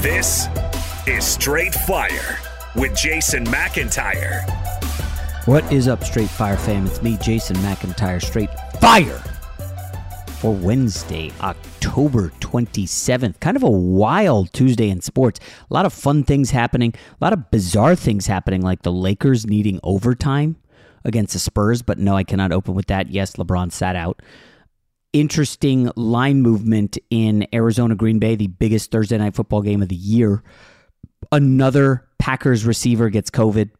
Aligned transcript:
This 0.00 0.48
is 1.06 1.24
Straight 1.24 1.74
Fire 1.74 2.38
with 2.74 2.96
Jason 2.96 3.44
McIntyre. 3.46 4.48
What 5.46 5.70
is 5.72 5.88
up, 5.88 6.04
Straight 6.04 6.30
Fire 6.30 6.56
fam? 6.56 6.86
It's 6.86 7.02
me, 7.02 7.16
Jason 7.18 7.56
McIntyre, 7.56 8.22
Straight 8.22 8.50
Fire 8.80 9.22
for 10.38 10.54
Wednesday, 10.54 11.32
October 11.40 12.30
27th. 12.38 13.40
Kind 13.40 13.56
of 13.56 13.64
a 13.64 13.70
wild 13.70 14.52
Tuesday 14.52 14.88
in 14.88 15.00
sports. 15.00 15.40
A 15.68 15.74
lot 15.74 15.84
of 15.84 15.92
fun 15.92 16.22
things 16.22 16.52
happening, 16.52 16.94
a 16.94 17.24
lot 17.24 17.32
of 17.32 17.50
bizarre 17.50 17.96
things 17.96 18.28
happening, 18.28 18.62
like 18.62 18.82
the 18.82 18.92
Lakers 18.92 19.46
needing 19.46 19.80
overtime 19.82 20.56
against 21.04 21.32
the 21.32 21.40
Spurs, 21.40 21.82
but 21.82 21.98
no, 21.98 22.16
I 22.16 22.22
cannot 22.22 22.52
open 22.52 22.74
with 22.74 22.86
that. 22.86 23.08
Yes, 23.08 23.32
LeBron 23.32 23.72
sat 23.72 23.96
out 23.96 24.22
interesting 25.12 25.90
line 25.96 26.42
movement 26.42 26.98
in 27.10 27.46
Arizona 27.52 27.94
Green 27.94 28.18
Bay, 28.18 28.36
the 28.36 28.46
biggest 28.46 28.90
Thursday 28.90 29.18
night 29.18 29.34
football 29.34 29.62
game 29.62 29.82
of 29.82 29.88
the 29.88 29.96
year. 29.96 30.42
Another 31.32 32.06
Packers 32.18 32.64
receiver 32.64 33.10
gets 33.10 33.30
COVID. 33.30 33.70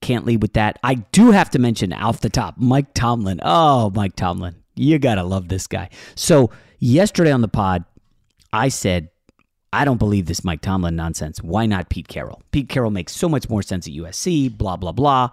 Can't 0.00 0.24
lead 0.24 0.42
with 0.42 0.54
that. 0.54 0.78
I 0.82 0.94
do 0.94 1.30
have 1.30 1.50
to 1.50 1.58
mention 1.58 1.92
off 1.92 2.20
the 2.20 2.30
top, 2.30 2.54
Mike 2.56 2.94
Tomlin. 2.94 3.40
Oh, 3.42 3.90
Mike 3.94 4.16
Tomlin. 4.16 4.56
You 4.74 4.98
got 4.98 5.16
to 5.16 5.24
love 5.24 5.48
this 5.48 5.66
guy. 5.66 5.90
So, 6.14 6.50
yesterday 6.78 7.32
on 7.32 7.42
the 7.42 7.48
pod, 7.48 7.84
I 8.52 8.68
said, 8.68 9.10
I 9.72 9.84
don't 9.84 9.98
believe 9.98 10.26
this 10.26 10.42
Mike 10.42 10.62
Tomlin 10.62 10.96
nonsense. 10.96 11.42
Why 11.42 11.66
not 11.66 11.90
Pete 11.90 12.08
Carroll? 12.08 12.42
Pete 12.50 12.68
Carroll 12.68 12.90
makes 12.90 13.14
so 13.14 13.28
much 13.28 13.48
more 13.48 13.62
sense 13.62 13.86
at 13.86 13.92
USC, 13.92 14.56
blah, 14.56 14.76
blah, 14.76 14.92
blah. 14.92 15.30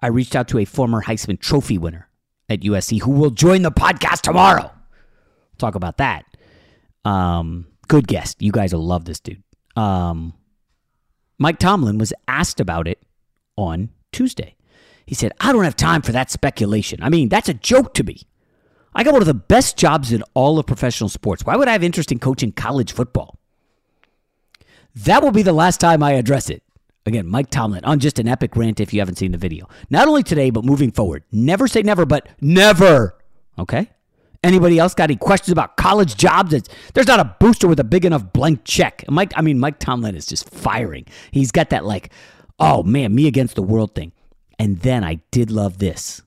I 0.00 0.08
reached 0.08 0.36
out 0.36 0.48
to 0.48 0.58
a 0.58 0.64
former 0.64 1.02
Heisman 1.02 1.40
Trophy 1.40 1.76
winner 1.76 2.08
at 2.48 2.60
USC 2.60 3.00
who 3.02 3.10
will 3.10 3.30
join 3.30 3.62
the 3.62 3.70
podcast 3.72 4.20
tomorrow. 4.20 4.70
Talk 5.58 5.74
about 5.74 5.98
that. 5.98 6.24
Um, 7.04 7.66
good 7.88 8.06
guest. 8.06 8.42
You 8.42 8.52
guys 8.52 8.72
will 8.72 8.84
love 8.84 9.04
this 9.04 9.20
dude. 9.20 9.42
Um, 9.74 10.34
Mike 11.38 11.58
Tomlin 11.58 11.98
was 11.98 12.12
asked 12.28 12.60
about 12.60 12.88
it 12.88 13.02
on 13.56 13.90
Tuesday. 14.12 14.56
He 15.06 15.14
said, 15.14 15.32
I 15.40 15.52
don't 15.52 15.64
have 15.64 15.76
time 15.76 16.02
for 16.02 16.12
that 16.12 16.30
speculation. 16.30 17.02
I 17.02 17.10
mean, 17.10 17.28
that's 17.28 17.48
a 17.48 17.54
joke 17.54 17.94
to 17.94 18.04
me. 18.04 18.22
I 18.94 19.04
got 19.04 19.12
one 19.12 19.22
of 19.22 19.26
the 19.26 19.34
best 19.34 19.76
jobs 19.76 20.10
in 20.10 20.24
all 20.34 20.58
of 20.58 20.66
professional 20.66 21.08
sports. 21.08 21.44
Why 21.44 21.54
would 21.56 21.68
I 21.68 21.72
have 21.72 21.84
interest 21.84 22.10
in 22.10 22.18
coaching 22.18 22.50
college 22.50 22.92
football? 22.92 23.38
That 24.94 25.22
will 25.22 25.30
be 25.32 25.42
the 25.42 25.52
last 25.52 25.78
time 25.80 26.02
I 26.02 26.12
address 26.12 26.48
it. 26.48 26.62
Again, 27.06 27.28
Mike 27.28 27.50
Tomlin 27.50 27.84
on 27.84 28.00
just 28.00 28.18
an 28.18 28.26
epic 28.26 28.56
rant 28.56 28.80
if 28.80 28.92
you 28.92 29.00
haven't 29.00 29.16
seen 29.16 29.30
the 29.30 29.38
video. 29.38 29.68
Not 29.90 30.08
only 30.08 30.24
today, 30.24 30.50
but 30.50 30.64
moving 30.64 30.90
forward. 30.90 31.22
Never 31.30 31.68
say 31.68 31.82
never, 31.82 32.04
but 32.04 32.28
never. 32.40 33.16
Okay? 33.58 33.88
Anybody 34.42 34.78
else 34.78 34.92
got 34.92 35.04
any 35.04 35.16
questions 35.16 35.52
about 35.52 35.76
college 35.76 36.16
jobs? 36.16 36.52
It's, 36.52 36.68
there's 36.94 37.06
not 37.06 37.20
a 37.20 37.36
booster 37.38 37.68
with 37.68 37.80
a 37.80 37.84
big 37.84 38.04
enough 38.04 38.32
blank 38.32 38.62
check. 38.64 39.04
Mike, 39.08 39.32
I 39.36 39.42
mean, 39.42 39.58
Mike 39.58 39.78
Tomlin 39.78 40.16
is 40.16 40.26
just 40.26 40.50
firing. 40.50 41.06
He's 41.30 41.52
got 41.52 41.70
that 41.70 41.84
like, 41.84 42.12
oh 42.58 42.82
man, 42.82 43.14
me 43.14 43.28
against 43.28 43.54
the 43.54 43.62
world 43.62 43.94
thing. 43.94 44.12
And 44.58 44.80
then 44.80 45.04
I 45.04 45.20
did 45.30 45.50
love 45.50 45.78
this 45.78 46.22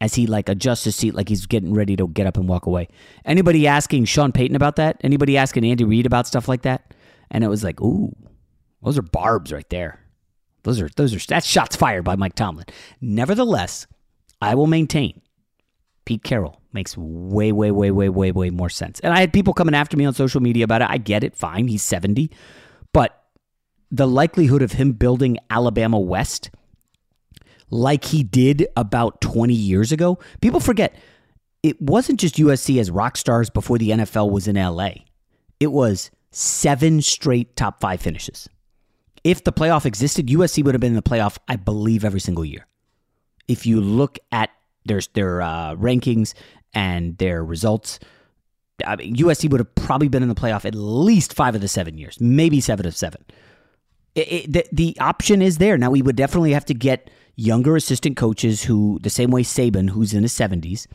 as 0.00 0.14
he 0.14 0.26
like 0.26 0.48
adjusts 0.48 0.84
his 0.84 0.96
seat 0.96 1.14
like 1.14 1.28
he's 1.28 1.46
getting 1.46 1.74
ready 1.74 1.96
to 1.96 2.08
get 2.08 2.26
up 2.26 2.36
and 2.36 2.48
walk 2.48 2.66
away. 2.66 2.88
Anybody 3.24 3.66
asking 3.66 4.06
Sean 4.06 4.32
Payton 4.32 4.56
about 4.56 4.76
that? 4.76 5.00
Anybody 5.02 5.36
asking 5.36 5.64
Andy 5.64 5.84
Reid 5.84 6.06
about 6.06 6.26
stuff 6.26 6.48
like 6.48 6.62
that? 6.62 6.94
And 7.30 7.44
it 7.44 7.48
was 7.48 7.62
like, 7.64 7.80
ooh, 7.80 8.14
those 8.82 8.98
are 8.98 9.02
barbs 9.02 9.52
right 9.52 9.68
there. 9.70 10.03
Those 10.64 10.80
are 10.80 10.88
those 10.96 11.14
are 11.14 11.26
that's 11.26 11.46
shots 11.46 11.76
fired 11.76 12.04
by 12.04 12.16
Mike 12.16 12.34
Tomlin. 12.34 12.66
Nevertheless, 13.00 13.86
I 14.42 14.54
will 14.54 14.66
maintain 14.66 15.20
Pete 16.04 16.22
Carroll 16.22 16.60
makes 16.72 16.96
way, 16.98 17.52
way, 17.52 17.70
way, 17.70 17.90
way, 17.90 18.08
way, 18.08 18.32
way 18.32 18.50
more 18.50 18.68
sense. 18.68 19.00
And 19.00 19.14
I 19.14 19.20
had 19.20 19.32
people 19.32 19.54
coming 19.54 19.74
after 19.74 19.96
me 19.96 20.04
on 20.04 20.12
social 20.12 20.40
media 20.40 20.64
about 20.64 20.82
it. 20.82 20.88
I 20.90 20.98
get 20.98 21.22
it, 21.22 21.36
fine. 21.36 21.68
He's 21.68 21.82
70. 21.82 22.30
But 22.92 23.22
the 23.90 24.08
likelihood 24.08 24.60
of 24.60 24.72
him 24.72 24.92
building 24.92 25.38
Alabama 25.48 25.98
West 25.98 26.50
like 27.70 28.04
he 28.06 28.22
did 28.22 28.66
about 28.76 29.20
20 29.20 29.54
years 29.54 29.92
ago, 29.92 30.18
people 30.40 30.60
forget 30.60 30.96
it 31.62 31.80
wasn't 31.80 32.20
just 32.20 32.36
USC 32.36 32.78
as 32.78 32.90
rock 32.90 33.16
stars 33.16 33.50
before 33.50 33.78
the 33.78 33.90
NFL 33.90 34.30
was 34.30 34.46
in 34.46 34.56
LA. 34.56 34.90
It 35.60 35.72
was 35.72 36.10
seven 36.30 37.00
straight 37.00 37.56
top 37.56 37.80
five 37.80 38.00
finishes 38.00 38.48
if 39.24 39.42
the 39.42 39.52
playoff 39.52 39.86
existed, 39.86 40.28
USC 40.28 40.62
would 40.62 40.74
have 40.74 40.80
been 40.80 40.92
in 40.92 40.96
the 40.96 41.02
playoff, 41.02 41.38
I 41.48 41.56
believe, 41.56 42.04
every 42.04 42.20
single 42.20 42.44
year. 42.44 42.66
If 43.48 43.66
you 43.66 43.80
look 43.80 44.18
at 44.30 44.50
their 44.84 45.00
their 45.14 45.42
uh, 45.42 45.74
rankings 45.74 46.34
and 46.74 47.16
their 47.18 47.42
results, 47.42 47.98
I 48.86 48.96
mean, 48.96 49.16
USC 49.16 49.50
would 49.50 49.60
have 49.60 49.74
probably 49.74 50.08
been 50.08 50.22
in 50.22 50.28
the 50.28 50.34
playoff 50.34 50.64
at 50.64 50.74
least 50.74 51.34
five 51.34 51.54
of 51.54 51.60
the 51.60 51.68
seven 51.68 51.98
years, 51.98 52.20
maybe 52.20 52.60
seven 52.60 52.86
of 52.86 52.96
seven. 52.96 53.24
It, 54.14 54.32
it, 54.32 54.52
the, 54.52 54.64
the 54.72 54.96
option 55.00 55.42
is 55.42 55.58
there. 55.58 55.76
Now, 55.76 55.90
we 55.90 56.02
would 56.02 56.16
definitely 56.16 56.52
have 56.52 56.64
to 56.66 56.74
get 56.74 57.10
younger 57.36 57.76
assistant 57.76 58.16
coaches 58.16 58.62
who, 58.62 58.98
the 59.02 59.10
same 59.10 59.30
way 59.30 59.42
Saban, 59.42 59.90
who's 59.90 60.14
in 60.14 60.22
his 60.22 60.32
70s, 60.32 60.86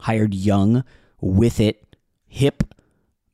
hired 0.00 0.32
young, 0.34 0.84
with 1.20 1.58
it, 1.58 1.96
hip, 2.28 2.62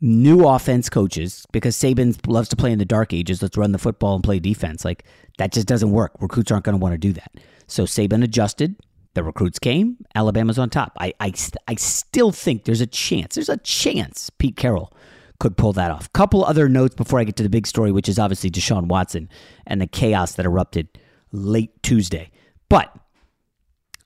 new 0.05 0.47
offense 0.47 0.91
coaches 0.91 1.47
because 1.51 1.75
Saban 1.75 2.15
loves 2.27 2.51
to 2.51 2.57
play 2.57 2.71
in 2.71 2.79
the 2.79 2.85
dark 2.85 3.15
ages. 3.15 3.41
Let's 3.41 3.57
run 3.57 3.73
the 3.73 3.79
football 3.79 4.15
and 4.15 4.23
play 4.23 4.39
defense. 4.39 4.85
Like 4.85 5.05
that 5.39 5.51
just 5.51 5.67
doesn't 5.67 5.91
work. 5.91 6.13
Recruits 6.21 6.53
aren't 6.53 6.65
going 6.65 6.79
to 6.79 6.83
want 6.83 6.93
to 6.93 6.99
do 6.99 7.15
that. 7.15 7.33
So 7.67 7.85
Saban 7.85 8.23
adjusted. 8.23 8.77
The 9.15 9.25
recruits 9.25 9.59
came. 9.59 9.97
Alabama's 10.15 10.59
on 10.59 10.69
top. 10.69 10.93
I, 11.01 11.15
I, 11.21 11.33
I 11.69 11.77
still 11.77 12.33
think 12.33 12.65
there's 12.65 12.83
a 12.83 12.87
chance. 12.87 13.37
There's 13.37 13.49
a 13.49 13.57
chance 13.59 14.29
Pete 14.29 14.57
Carroll 14.57 14.93
could 15.41 15.57
pull 15.57 15.73
that 15.73 15.91
off. 15.91 16.13
Couple 16.13 16.45
other 16.45 16.69
notes 16.69 16.95
before 16.95 17.19
I 17.19 17.25
get 17.25 17.37
to 17.37 17.43
the 17.43 17.49
big 17.49 17.67
story, 17.67 17.91
which 17.91 18.09
is 18.09 18.19
obviously 18.19 18.51
Deshaun 18.51 18.87
Watson 18.89 19.31
and 19.67 19.81
the 19.81 19.87
chaos 19.87 20.35
that 20.35 20.45
erupted 20.45 20.89
late 21.33 21.83
Tuesday. 21.83 22.31
But 22.69 22.95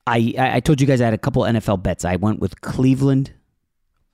I, 0.07 0.35
I 0.39 0.61
told 0.61 0.81
you 0.81 0.87
guys 0.87 1.01
I 1.01 1.07
had 1.07 1.15
a 1.15 1.19
couple 1.19 1.43
NFL 1.43 1.83
bets. 1.83 2.05
I 2.05 2.17
went 2.17 2.39
with 2.39 2.61
Cleveland 2.61 3.33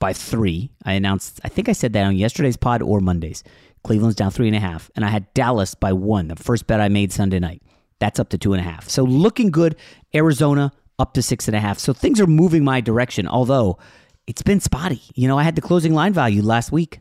by 0.04 0.12
three. 0.12 0.70
I 0.84 0.92
announced, 0.92 1.40
I 1.44 1.48
think 1.48 1.66
I 1.70 1.72
said 1.72 1.94
that 1.94 2.04
on 2.04 2.14
yesterday's 2.14 2.58
pod 2.58 2.82
or 2.82 3.00
Monday's. 3.00 3.42
Cleveland's 3.84 4.14
down 4.14 4.30
three 4.30 4.48
and 4.48 4.54
a 4.54 4.60
half. 4.60 4.90
And 4.94 5.02
I 5.02 5.08
had 5.08 5.32
Dallas 5.32 5.74
by 5.74 5.94
one, 5.94 6.28
the 6.28 6.36
first 6.36 6.66
bet 6.66 6.78
I 6.78 6.90
made 6.90 7.10
Sunday 7.10 7.38
night. 7.38 7.62
That's 8.00 8.20
up 8.20 8.28
to 8.28 8.36
two 8.36 8.52
and 8.52 8.60
a 8.60 8.70
half. 8.70 8.86
So 8.86 9.02
looking 9.02 9.50
good. 9.50 9.76
Arizona 10.14 10.72
up 10.98 11.14
to 11.14 11.22
six 11.22 11.48
and 11.48 11.56
a 11.56 11.60
half. 11.60 11.78
So 11.78 11.94
things 11.94 12.20
are 12.20 12.26
moving 12.26 12.62
my 12.64 12.82
direction, 12.82 13.26
although 13.26 13.78
it's 14.26 14.42
been 14.42 14.60
spotty. 14.60 15.00
You 15.14 15.26
know, 15.26 15.38
I 15.38 15.42
had 15.42 15.56
the 15.56 15.62
closing 15.62 15.94
line 15.94 16.12
value 16.12 16.42
last 16.42 16.70
week. 16.70 17.00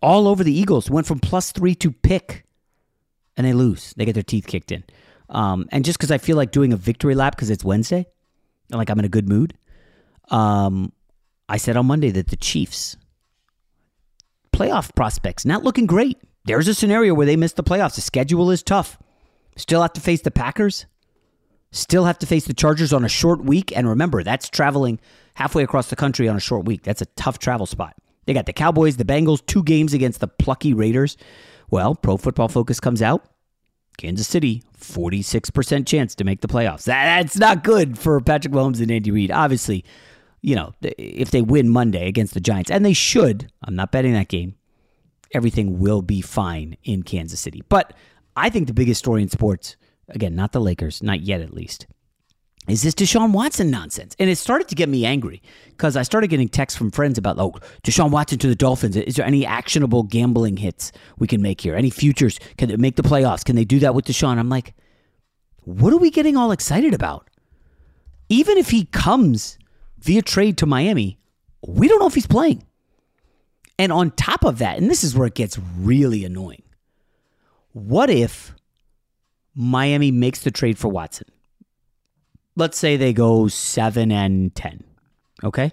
All 0.00 0.28
over 0.28 0.44
the 0.44 0.56
Eagles 0.56 0.88
went 0.88 1.08
from 1.08 1.18
plus 1.18 1.50
three 1.50 1.74
to 1.74 1.90
pick, 1.90 2.44
and 3.36 3.44
they 3.44 3.52
lose. 3.52 3.92
They 3.96 4.04
get 4.04 4.12
their 4.14 4.22
teeth 4.22 4.46
kicked 4.46 4.70
in. 4.70 4.84
Um, 5.30 5.66
and 5.72 5.84
just 5.84 5.98
because 5.98 6.12
I 6.12 6.18
feel 6.18 6.36
like 6.36 6.52
doing 6.52 6.72
a 6.72 6.76
victory 6.76 7.16
lap 7.16 7.34
because 7.34 7.50
it's 7.50 7.64
Wednesday, 7.64 8.06
and 8.70 8.78
like 8.78 8.88
I'm 8.88 9.00
in 9.00 9.04
a 9.04 9.08
good 9.08 9.28
mood, 9.28 9.58
um, 10.28 10.92
I 11.50 11.56
said 11.56 11.76
on 11.76 11.86
Monday 11.86 12.10
that 12.12 12.28
the 12.28 12.36
Chiefs 12.36 12.96
playoff 14.52 14.94
prospects 14.94 15.44
not 15.44 15.64
looking 15.64 15.84
great. 15.84 16.16
There's 16.44 16.68
a 16.68 16.74
scenario 16.74 17.12
where 17.12 17.26
they 17.26 17.34
miss 17.34 17.54
the 17.54 17.64
playoffs. 17.64 17.96
The 17.96 18.02
schedule 18.02 18.52
is 18.52 18.62
tough. 18.62 18.98
Still 19.56 19.82
have 19.82 19.92
to 19.94 20.00
face 20.00 20.22
the 20.22 20.30
Packers. 20.30 20.86
Still 21.72 22.04
have 22.04 22.18
to 22.20 22.26
face 22.26 22.44
the 22.44 22.54
Chargers 22.54 22.92
on 22.92 23.04
a 23.04 23.08
short 23.08 23.44
week. 23.44 23.76
And 23.76 23.88
remember, 23.88 24.22
that's 24.22 24.48
traveling 24.48 25.00
halfway 25.34 25.64
across 25.64 25.90
the 25.90 25.96
country 25.96 26.28
on 26.28 26.36
a 26.36 26.40
short 26.40 26.66
week. 26.66 26.84
That's 26.84 27.02
a 27.02 27.06
tough 27.16 27.40
travel 27.40 27.66
spot. 27.66 27.96
They 28.26 28.32
got 28.32 28.46
the 28.46 28.52
Cowboys, 28.52 28.96
the 28.96 29.04
Bengals, 29.04 29.44
two 29.44 29.64
games 29.64 29.92
against 29.92 30.20
the 30.20 30.28
plucky 30.28 30.72
Raiders. 30.72 31.16
Well, 31.68 31.96
Pro 31.96 32.16
Football 32.16 32.48
Focus 32.48 32.78
comes 32.78 33.02
out. 33.02 33.24
Kansas 33.98 34.28
City, 34.28 34.62
46% 34.78 35.86
chance 35.86 36.14
to 36.14 36.24
make 36.24 36.42
the 36.42 36.48
playoffs. 36.48 36.84
That's 36.84 37.36
not 37.36 37.64
good 37.64 37.98
for 37.98 38.20
Patrick 38.20 38.54
Mahomes 38.54 38.80
and 38.80 38.90
Andy 38.90 39.10
Reid. 39.10 39.30
Obviously, 39.30 39.84
you 40.42 40.54
know, 40.54 40.72
if 40.82 41.30
they 41.30 41.42
win 41.42 41.68
Monday 41.68 42.08
against 42.08 42.34
the 42.34 42.40
Giants, 42.40 42.70
and 42.70 42.84
they 42.84 42.92
should, 42.92 43.50
I'm 43.64 43.76
not 43.76 43.92
betting 43.92 44.12
that 44.14 44.28
game, 44.28 44.54
everything 45.32 45.78
will 45.78 46.02
be 46.02 46.20
fine 46.20 46.76
in 46.82 47.02
Kansas 47.02 47.40
City. 47.40 47.62
But 47.68 47.92
I 48.36 48.50
think 48.50 48.66
the 48.66 48.74
biggest 48.74 48.98
story 48.98 49.22
in 49.22 49.28
sports, 49.28 49.76
again, 50.08 50.34
not 50.34 50.52
the 50.52 50.60
Lakers, 50.60 51.02
not 51.02 51.20
yet 51.20 51.40
at 51.40 51.52
least, 51.52 51.86
is 52.68 52.82
this 52.82 52.94
Deshaun 52.94 53.32
Watson 53.32 53.70
nonsense. 53.70 54.14
And 54.18 54.30
it 54.30 54.36
started 54.36 54.68
to 54.68 54.74
get 54.74 54.88
me 54.88 55.04
angry 55.04 55.42
because 55.68 55.96
I 55.96 56.02
started 56.02 56.28
getting 56.28 56.48
texts 56.48 56.76
from 56.76 56.90
friends 56.90 57.18
about, 57.18 57.38
oh, 57.38 57.54
Deshaun 57.82 58.10
Watson 58.10 58.38
to 58.38 58.48
the 58.48 58.54
Dolphins. 58.54 58.96
Is 58.96 59.16
there 59.16 59.26
any 59.26 59.44
actionable 59.46 60.02
gambling 60.04 60.56
hits 60.56 60.92
we 61.18 61.26
can 61.26 61.42
make 61.42 61.60
here? 61.60 61.74
Any 61.74 61.90
futures? 61.90 62.38
Can 62.58 62.68
they 62.68 62.76
make 62.76 62.96
the 62.96 63.02
playoffs? 63.02 63.44
Can 63.44 63.56
they 63.56 63.64
do 63.64 63.78
that 63.80 63.94
with 63.94 64.04
Deshaun? 64.04 64.38
I'm 64.38 64.48
like, 64.48 64.74
what 65.64 65.92
are 65.92 65.98
we 65.98 66.10
getting 66.10 66.36
all 66.36 66.52
excited 66.52 66.94
about? 66.94 67.28
Even 68.28 68.58
if 68.58 68.70
he 68.70 68.84
comes 68.86 69.58
via 70.00 70.22
trade 70.22 70.58
to 70.58 70.66
Miami, 70.66 71.18
we 71.66 71.88
don't 71.88 72.00
know 72.00 72.06
if 72.06 72.14
he's 72.14 72.26
playing. 72.26 72.66
And 73.78 73.92
on 73.92 74.10
top 74.10 74.44
of 74.44 74.58
that, 74.58 74.78
and 74.78 74.90
this 74.90 75.04
is 75.04 75.16
where 75.16 75.26
it 75.26 75.34
gets 75.34 75.58
really 75.78 76.24
annoying. 76.24 76.62
What 77.72 78.10
if 78.10 78.54
Miami 79.54 80.10
makes 80.10 80.40
the 80.40 80.50
trade 80.50 80.78
for 80.78 80.88
Watson? 80.88 81.28
let's 82.60 82.78
say 82.78 82.96
they 82.96 83.12
go 83.12 83.48
7 83.48 84.12
and 84.12 84.54
10, 84.54 84.84
okay? 85.44 85.72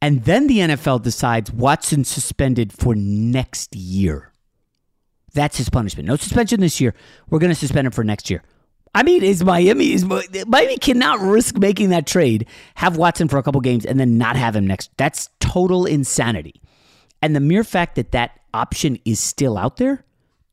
And 0.00 0.24
then 0.24 0.46
the 0.46 0.58
NFL 0.58 1.02
decides 1.02 1.50
Watson 1.50 2.04
suspended 2.04 2.72
for 2.72 2.94
next 2.94 3.74
year. 3.74 4.32
That's 5.34 5.58
his 5.58 5.68
punishment. 5.68 6.08
No 6.08 6.16
suspension 6.16 6.60
this 6.60 6.80
year. 6.80 6.94
We're 7.28 7.38
going 7.38 7.50
to 7.50 7.54
suspend 7.54 7.86
him 7.86 7.92
for 7.92 8.04
next 8.04 8.30
year. 8.30 8.42
I 8.94 9.02
mean, 9.02 9.22
is 9.22 9.44
Miami 9.44 9.92
is 9.92 10.04
Miami 10.04 10.76
cannot 10.78 11.20
risk 11.20 11.58
making 11.58 11.90
that 11.90 12.06
trade, 12.06 12.46
have 12.74 12.96
Watson 12.96 13.28
for 13.28 13.38
a 13.38 13.42
couple 13.42 13.60
games, 13.60 13.84
and 13.84 13.98
then 13.98 14.18
not 14.18 14.36
have 14.36 14.56
him 14.56 14.66
next. 14.66 14.90
That's 14.96 15.28
total 15.40 15.86
insanity. 15.86 16.60
And 17.20 17.34
the 17.34 17.40
mere 17.40 17.64
fact 17.64 17.96
that 17.96 18.12
that 18.12 18.38
option 18.54 18.98
is 19.04 19.20
still 19.20 19.58
out 19.58 19.76
there, 19.76 20.04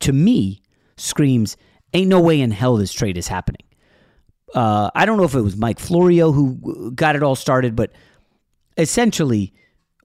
to 0.01 0.13
me, 0.13 0.61
screams, 0.97 1.57
ain't 1.93 2.09
no 2.09 2.19
way 2.19 2.41
in 2.41 2.51
hell 2.51 2.77
this 2.77 2.91
trade 2.91 3.17
is 3.17 3.27
happening. 3.27 3.61
Uh, 4.53 4.89
I 4.95 5.05
don't 5.05 5.17
know 5.17 5.23
if 5.23 5.35
it 5.35 5.41
was 5.41 5.57
Mike 5.57 5.79
Florio 5.79 6.31
who 6.31 6.91
got 6.91 7.15
it 7.15 7.23
all 7.23 7.35
started, 7.35 7.75
but 7.75 7.91
essentially, 8.77 9.53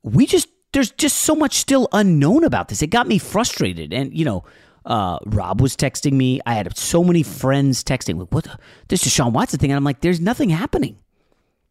we 0.02 0.26
just 0.26 0.48
there's 0.72 0.92
just 0.92 1.18
so 1.18 1.34
much 1.34 1.56
still 1.56 1.88
unknown 1.92 2.44
about 2.44 2.68
this. 2.68 2.80
It 2.82 2.88
got 2.88 3.08
me 3.08 3.18
frustrated, 3.18 3.92
and 3.92 4.16
you 4.16 4.24
know. 4.24 4.44
Uh, 4.90 5.18
Rob 5.26 5.60
was 5.60 5.76
texting 5.76 6.12
me. 6.12 6.40
I 6.44 6.54
had 6.54 6.76
so 6.76 7.04
many 7.04 7.22
friends 7.22 7.84
texting, 7.84 8.16
"What 8.30 8.44
the, 8.44 8.58
this 8.88 9.04
Deshaun 9.04 9.32
Watson 9.32 9.58
thing?" 9.58 9.70
And 9.70 9.76
I'm 9.76 9.84
like, 9.84 10.00
"There's 10.00 10.20
nothing 10.20 10.50
happening. 10.50 10.98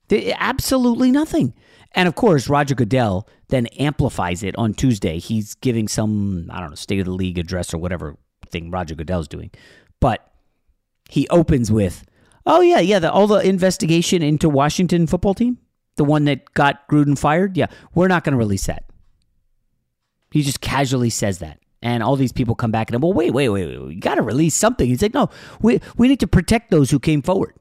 There, 0.08 0.34
absolutely 0.40 1.12
nothing." 1.12 1.54
And 1.92 2.08
of 2.08 2.16
course, 2.16 2.50
Roger 2.50 2.76
Goodell 2.76 3.28
then 3.50 3.68
amplifies 3.68 4.42
it 4.42 4.56
on 4.58 4.74
Tuesday. 4.74 5.20
He's 5.20 5.56
giving 5.56 5.88
some, 5.88 6.50
I 6.52 6.60
don't 6.60 6.70
know, 6.70 6.76
state 6.76 7.00
of 7.00 7.06
the 7.06 7.12
league 7.12 7.38
address 7.38 7.74
or 7.74 7.78
whatever 7.78 8.16
thing 8.50 8.72
Roger 8.72 8.96
Goodell's 8.96 9.28
doing. 9.28 9.52
But 10.00 10.32
he 11.10 11.28
opens 11.30 11.72
with, 11.72 12.06
Oh 12.46 12.62
yeah, 12.62 12.80
yeah. 12.80 13.00
The, 13.00 13.12
all 13.12 13.28
the 13.28 13.48
investigation 13.48 14.24
into 14.24 14.50
Washington 14.50 15.08
football 15.08 15.34
team, 15.34 15.58
the 15.98 16.04
one 16.04 16.26
that 16.26 16.54
got 16.54 16.88
Gruden 16.88 17.18
fired. 17.18 17.58
Yeah, 17.58 17.68
we're 17.94 18.08
not 18.08 18.24
going 18.24 18.34
to 18.34 18.40
release 18.40 18.66
that. 18.68 18.86
He 20.32 20.42
just 20.42 20.62
casually 20.62 21.10
says 21.10 21.40
that, 21.40 21.60
and 21.82 22.04
all 22.04 22.16
these 22.16 22.32
people 22.32 22.56
come 22.56 22.72
back 22.72 22.92
and 22.92 23.02
well, 23.02 23.14
wait, 23.14 23.32
wait, 23.32 23.50
wait, 23.50 23.68
wait. 23.68 23.82
We 23.82 23.96
got 23.96 24.16
to 24.16 24.22
release 24.22 24.56
something. 24.56 24.88
He's 24.88 25.02
like, 25.02 25.14
no, 25.14 25.30
we 25.62 25.80
we 25.98 26.08
need 26.08 26.20
to 26.20 26.28
protect 26.28 26.72
those 26.72 26.92
who 26.92 27.00
came 27.00 27.22
forward. 27.22 27.56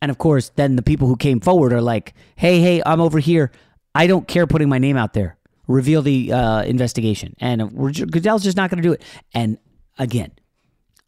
And 0.00 0.10
of 0.10 0.18
course, 0.18 0.50
then 0.56 0.76
the 0.76 0.82
people 0.82 1.08
who 1.08 1.16
came 1.16 1.40
forward 1.40 1.72
are 1.72 1.80
like, 1.80 2.14
hey, 2.36 2.60
hey, 2.60 2.82
I'm 2.84 3.00
over 3.00 3.18
here. 3.18 3.50
I 3.94 4.06
don't 4.06 4.28
care 4.28 4.46
putting 4.46 4.68
my 4.68 4.78
name 4.78 4.96
out 4.96 5.14
there. 5.14 5.38
Reveal 5.66 6.02
the 6.02 6.30
uh, 6.30 6.62
investigation, 6.64 7.34
and 7.38 7.72
Goodell's 8.10 8.44
just 8.44 8.56
not 8.56 8.68
going 8.68 8.82
to 8.82 8.86
do 8.86 8.92
it. 8.92 9.02
And 9.32 9.56
again, 9.98 10.32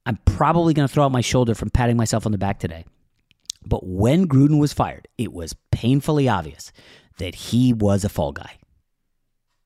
I'm 0.06 0.18
probably 0.24 0.72
going 0.72 0.88
to 0.88 0.92
throw 0.92 1.04
out 1.04 1.12
my 1.12 1.20
shoulder 1.20 1.54
from 1.54 1.68
patting 1.68 1.98
myself 1.98 2.24
on 2.24 2.32
the 2.32 2.38
back 2.38 2.58
today. 2.58 2.86
But 3.66 3.84
when 3.84 4.26
Gruden 4.26 4.58
was 4.58 4.72
fired, 4.72 5.08
it 5.18 5.32
was 5.32 5.54
painfully 5.72 6.26
obvious 6.26 6.72
that 7.18 7.34
he 7.34 7.72
was 7.74 8.04
a 8.04 8.08
fall 8.08 8.32
guy. 8.32 8.56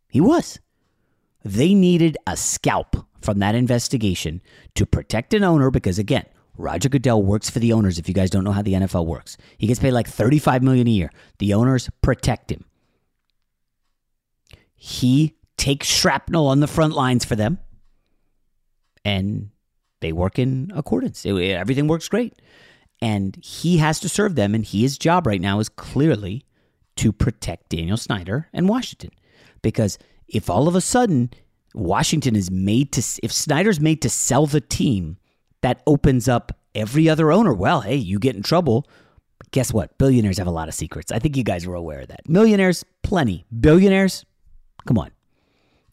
He 0.09 0.21
was. 0.21 0.59
They 1.45 1.75
needed 1.75 2.19
a 2.27 2.37
scalp 2.37 2.97
from 3.21 3.39
that 3.39 3.55
investigation 3.55 4.41
to 4.75 4.87
protect 4.87 5.35
an 5.35 5.45
owner 5.45 5.71
because, 5.71 5.99
again, 5.99 6.25
Roger 6.57 6.89
Goodell 6.89 7.23
works 7.23 7.49
for 7.49 7.59
the 7.59 7.73
owners. 7.73 7.99
If 7.99 8.09
you 8.09 8.15
guys 8.15 8.31
don't 8.31 8.45
know 8.45 8.53
how 8.53 8.63
the 8.63 8.75
NFL 8.75 9.07
works, 9.07 9.37
he 9.59 9.67
gets 9.67 9.81
paid 9.81 9.93
like 9.93 10.09
35 10.09 10.63
million 10.63 10.87
a 10.87 10.91
year. 10.91 11.11
The 11.39 11.55
owners 11.55 11.89
protect 12.03 12.51
him. 12.51 12.65
He 14.75 15.37
takes 15.57 15.87
shrapnel 15.87 16.47
on 16.47 16.61
the 16.61 16.67
front 16.67 16.95
lines 16.95 17.25
for 17.25 17.37
them, 17.37 17.59
and 19.05 19.51
they 20.01 20.13
work 20.13 20.39
in 20.39 20.73
accordance. 20.75 21.25
It, 21.25 21.35
everything 21.51 21.87
works 21.87 22.09
great. 22.09 22.41
And 23.03 23.39
he 23.43 23.79
has 23.79 24.01
to 24.01 24.09
serve 24.09 24.35
them, 24.35 24.55
and 24.55 24.65
his 24.65 24.99
job 24.99 25.27
right 25.27 25.41
now 25.41 25.59
is 25.59 25.69
clearly 25.71 26.45
to 26.97 27.13
protect 27.13 27.71
Daniel 27.71 27.97
Snyder 27.97 28.49
and 28.53 28.69
Washington. 28.69 29.11
Because 29.63 29.99
if 30.31 30.49
all 30.49 30.69
of 30.69 30.75
a 30.75 30.81
sudden 30.81 31.31
Washington 31.75 32.37
is 32.37 32.51
made 32.51 32.93
to, 32.93 33.03
if 33.23 33.33
Snyder's 33.33 33.81
made 33.81 34.03
to 34.03 34.11
sell 34.11 34.47
the 34.47 34.61
team, 34.61 35.17
that 35.63 35.83
opens 35.87 36.29
up 36.29 36.57
every 36.75 37.09
other 37.09 37.33
owner. 37.33 37.53
Well, 37.53 37.83
hey, 37.83 37.97
you 37.97 38.19
get 38.19 38.37
in 38.37 38.43
trouble. 38.43 38.87
Guess 39.53 39.73
what? 39.73 39.97
Billionaires 39.99 40.39
have 40.39 40.47
a 40.47 40.53
lot 40.53 40.69
of 40.69 40.75
secrets. 40.75 41.13
I 41.13 41.19
think 41.19 41.37
you 41.37 41.45
guys 41.45 41.67
are 41.67 41.75
aware 41.75 42.01
of 42.01 42.09
that. 42.09 42.29
Millionaires, 42.29 42.85
plenty. 43.03 43.45
Billionaires, 43.61 44.25
come 44.87 44.99
on. 44.99 45.11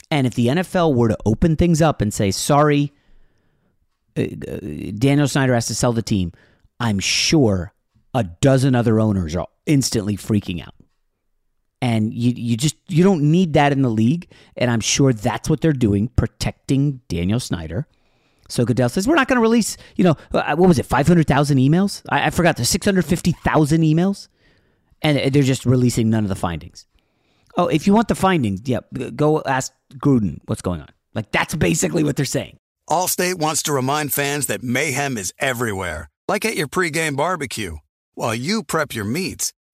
And 0.10 0.26
if 0.26 0.36
the 0.36 0.48
NFL 0.48 0.96
were 0.96 1.10
to 1.10 1.18
open 1.26 1.56
things 1.56 1.82
up 1.82 2.02
and 2.02 2.14
say, 2.14 2.32
sorry, 2.32 2.94
uh, 4.16 4.24
Daniel 4.98 5.28
Snyder 5.28 5.54
has 5.54 5.68
to 5.68 5.76
sell 5.76 5.92
the 5.92 6.02
team, 6.02 6.32
I'm 6.80 7.00
sure 7.00 7.74
a 8.14 8.24
dozen 8.24 8.74
other 8.74 9.00
owners 9.00 9.36
are 9.36 9.48
instantly 9.66 10.16
freaking 10.16 10.66
out. 10.66 10.74
And 11.80 12.12
you 12.14 12.34
you 12.36 12.58
just 12.58 12.76
you 12.88 13.04
don't 13.04 13.22
need 13.32 13.54
that 13.54 13.72
in 13.72 13.84
the 13.84 13.90
league, 13.90 14.28
and 14.56 14.72
I'm 14.72 14.80
sure 14.80 15.14
that's 15.14 15.48
what 15.50 15.62
they're 15.62 15.74
doing, 15.74 16.08
protecting 16.16 17.02
Daniel 17.08 17.40
Snyder. 17.40 17.88
So 18.50 18.66
Goodell 18.66 18.90
says 18.90 19.08
we're 19.08 19.16
not 19.16 19.28
going 19.28 19.36
to 19.38 19.42
release. 19.42 19.78
You 19.96 20.06
know 20.06 20.16
uh, 20.34 20.56
what 20.56 20.68
was 20.68 20.80
it? 20.80 20.86
Five 20.88 21.08
hundred 21.08 21.28
thousand 21.28 21.60
emails. 21.60 22.02
I, 22.10 22.28
I 22.28 22.30
forgot. 22.32 22.56
There's 22.56 22.70
six 22.70 22.86
hundred 22.86 23.06
fifty 23.06 23.32
thousand 23.32 23.82
emails, 23.82 24.28
And 25.02 25.34
they're 25.34 25.44
just 25.44 25.66
releasing 25.66 26.10
none 26.10 26.24
of 26.24 26.30
the 26.30 26.36
findings. 26.36 26.88
Oh, 27.58 27.68
if 27.68 27.88
you 27.88 27.94
want 27.94 28.08
the 28.08 28.16
findings, 28.16 28.62
yeah, 28.66 28.80
go 29.16 29.42
ask 29.46 29.72
Gruden 29.96 30.40
what's 30.46 30.62
going 30.62 30.82
on. 30.82 30.90
Like 31.14 31.32
that's 31.32 31.56
basically 31.56 32.04
what 32.04 32.16
they're 32.16 32.26
saying. 32.26 32.58
Allstate 32.90 33.36
wants 33.36 33.64
to 33.64 33.74
remind 33.74 34.14
fans 34.14 34.48
that 34.48 34.64
mayhem 34.64 35.18
is 35.18 35.34
everywhere, 35.40 36.10
like 36.28 36.46
at 36.46 36.56
your 36.56 36.68
pregame 36.68 37.18
barbecue. 37.18 37.78
While 38.14 38.36
you 38.36 38.64
prep 38.64 38.96
your 38.96 39.06
meats, 39.06 39.54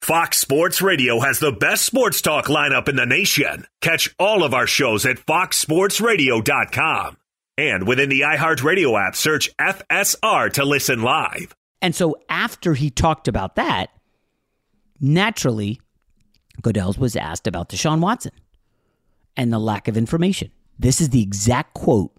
Fox 0.00 0.38
Sports 0.38 0.80
Radio 0.80 1.20
has 1.20 1.40
the 1.40 1.50
best 1.50 1.84
sports 1.84 2.22
talk 2.22 2.46
lineup 2.46 2.88
in 2.88 2.96
the 2.96 3.06
nation. 3.06 3.66
Catch 3.80 4.14
all 4.18 4.44
of 4.44 4.54
our 4.54 4.66
shows 4.66 5.04
at 5.04 5.16
foxsportsradio.com. 5.16 7.16
And 7.58 7.88
within 7.88 8.08
the 8.08 8.20
iHeartRadio 8.20 9.04
app, 9.04 9.16
search 9.16 9.50
FSR 9.56 10.52
to 10.52 10.64
listen 10.64 11.02
live. 11.02 11.54
And 11.82 11.94
so 11.94 12.16
after 12.28 12.74
he 12.74 12.90
talked 12.90 13.28
about 13.28 13.56
that, 13.56 13.90
naturally, 15.00 15.80
Goodell's 16.62 16.98
was 16.98 17.16
asked 17.16 17.46
about 17.46 17.70
Deshaun 17.70 18.00
Watson 18.00 18.32
and 19.36 19.52
the 19.52 19.58
lack 19.58 19.88
of 19.88 19.96
information. 19.96 20.50
This 20.78 21.00
is 21.00 21.10
the 21.10 21.22
exact 21.22 21.74
quote 21.74 22.12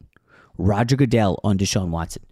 Roger 0.57 0.95
Goodell 0.95 1.39
on 1.43 1.57
Deshaun 1.57 1.89
Watson 1.89 2.23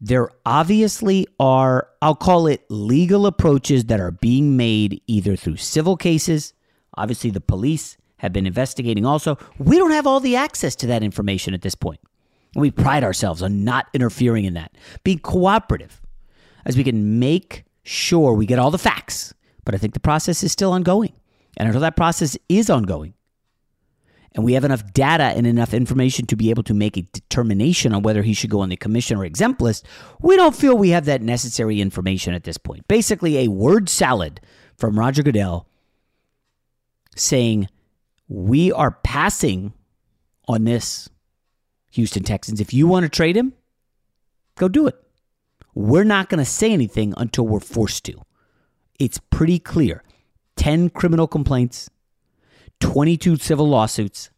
there 0.00 0.30
obviously 0.46 1.26
are, 1.38 1.88
I'll 2.00 2.14
call 2.14 2.46
it 2.46 2.64
legal 2.70 3.26
approaches 3.26 3.84
that 3.86 4.00
are 4.00 4.10
being 4.10 4.56
made 4.56 5.02
either 5.06 5.36
through 5.36 5.56
civil 5.56 5.96
cases. 5.96 6.54
Obviously, 6.96 7.30
the 7.30 7.40
police 7.40 7.98
have 8.18 8.32
been 8.32 8.46
investigating 8.46 9.04
also. 9.04 9.38
We 9.58 9.78
don't 9.78 9.90
have 9.90 10.06
all 10.06 10.20
the 10.20 10.36
access 10.36 10.74
to 10.76 10.86
that 10.88 11.02
information 11.02 11.54
at 11.54 11.62
this 11.62 11.74
point. 11.74 12.00
We 12.54 12.70
pride 12.70 13.04
ourselves 13.04 13.42
on 13.42 13.64
not 13.64 13.88
interfering 13.92 14.44
in 14.44 14.54
that, 14.54 14.74
being 15.04 15.20
cooperative 15.20 16.00
as 16.64 16.76
we 16.76 16.84
can 16.84 17.18
make 17.18 17.64
sure 17.84 18.32
we 18.32 18.46
get 18.46 18.58
all 18.58 18.70
the 18.70 18.78
facts. 18.78 19.34
But 19.64 19.74
I 19.74 19.78
think 19.78 19.94
the 19.94 20.00
process 20.00 20.42
is 20.42 20.52
still 20.52 20.72
ongoing. 20.72 21.12
And 21.56 21.68
until 21.68 21.80
that 21.82 21.96
process 21.96 22.36
is 22.48 22.70
ongoing, 22.70 23.14
and 24.34 24.44
we 24.44 24.52
have 24.52 24.64
enough 24.64 24.92
data 24.92 25.24
and 25.24 25.46
enough 25.46 25.74
information 25.74 26.26
to 26.26 26.36
be 26.36 26.50
able 26.50 26.62
to 26.62 26.74
make 26.74 26.96
a 26.96 27.02
determination 27.02 27.92
on 27.92 28.02
whether 28.02 28.22
he 28.22 28.32
should 28.32 28.50
go 28.50 28.60
on 28.60 28.68
the 28.68 28.76
commission 28.76 29.16
or 29.16 29.24
exempt 29.24 29.60
list, 29.60 29.86
we 30.20 30.36
don't 30.36 30.54
feel 30.54 30.76
we 30.76 30.90
have 30.90 31.04
that 31.06 31.22
necessary 31.22 31.80
information 31.80 32.32
at 32.34 32.44
this 32.44 32.56
point. 32.56 32.86
Basically, 32.86 33.38
a 33.38 33.48
word 33.48 33.88
salad 33.88 34.40
from 34.76 34.98
Roger 34.98 35.22
Goodell 35.22 35.66
saying 37.16 37.68
we 38.28 38.70
are 38.72 38.92
passing 39.02 39.72
on 40.46 40.64
this, 40.64 41.08
Houston 41.90 42.22
Texans. 42.22 42.60
If 42.60 42.72
you 42.72 42.86
want 42.86 43.04
to 43.04 43.08
trade 43.08 43.36
him, 43.36 43.52
go 44.56 44.68
do 44.68 44.86
it. 44.86 44.96
We're 45.74 46.04
not 46.04 46.28
going 46.28 46.38
to 46.38 46.44
say 46.44 46.72
anything 46.72 47.14
until 47.16 47.46
we're 47.46 47.60
forced 47.60 48.04
to. 48.06 48.20
It's 48.98 49.18
pretty 49.30 49.58
clear 49.58 50.02
10 50.56 50.90
criminal 50.90 51.26
complaints, 51.26 51.90
22 52.80 53.36
civil 53.36 53.68
lawsuits. 53.68 54.30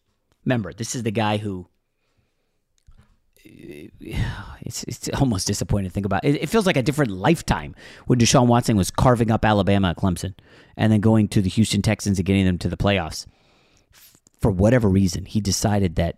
Remember, 0.45 0.73
this 0.73 0.95
is 0.95 1.03
the 1.03 1.11
guy 1.11 1.37
who. 1.39 1.69
It's, 4.65 4.85
it's 4.85 5.09
almost 5.21 5.49
disappointing 5.49 5.91
to 5.91 5.93
think 5.93 6.07
about. 6.07 6.25
It, 6.25 6.41
it 6.41 6.49
feels 6.49 6.67
like 6.67 6.77
a 6.77 6.85
different 6.85 7.11
lifetime 7.11 7.75
when 8.07 8.21
Deshaun 8.21 8.47
Watson 8.47 8.77
was 8.77 8.93
carving 8.93 9.33
up 9.33 9.45
Alabama 9.45 9.91
at 9.91 9.97
Clemson 9.97 10.35
and 10.77 10.93
then 10.93 11.01
going 11.01 11.27
to 11.29 11.43
the 11.43 11.49
Houston 11.49 11.83
Texans 11.83 12.17
and 12.17 12.25
getting 12.25 12.47
them 12.47 12.59
to 12.59 12.69
the 12.69 12.77
playoffs. 12.77 13.27
For 14.41 14.53
whatever 14.53 14.89
reason, 14.89 15.25
he 15.25 15.41
decided 15.41 15.97
that 15.97 16.15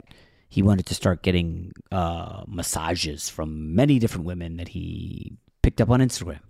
he 0.51 0.63
wanted 0.63 0.85
to 0.87 0.95
start 0.95 1.23
getting 1.23 1.73
uh, 1.91 2.45
massages 2.47 3.31
from 3.31 3.75
many 3.75 3.99
different 3.99 4.27
women 4.27 4.59
that 4.59 4.69
he 4.69 5.39
picked 5.63 5.81
up 5.81 5.89
on 5.89 6.01
Instagram 6.01 6.41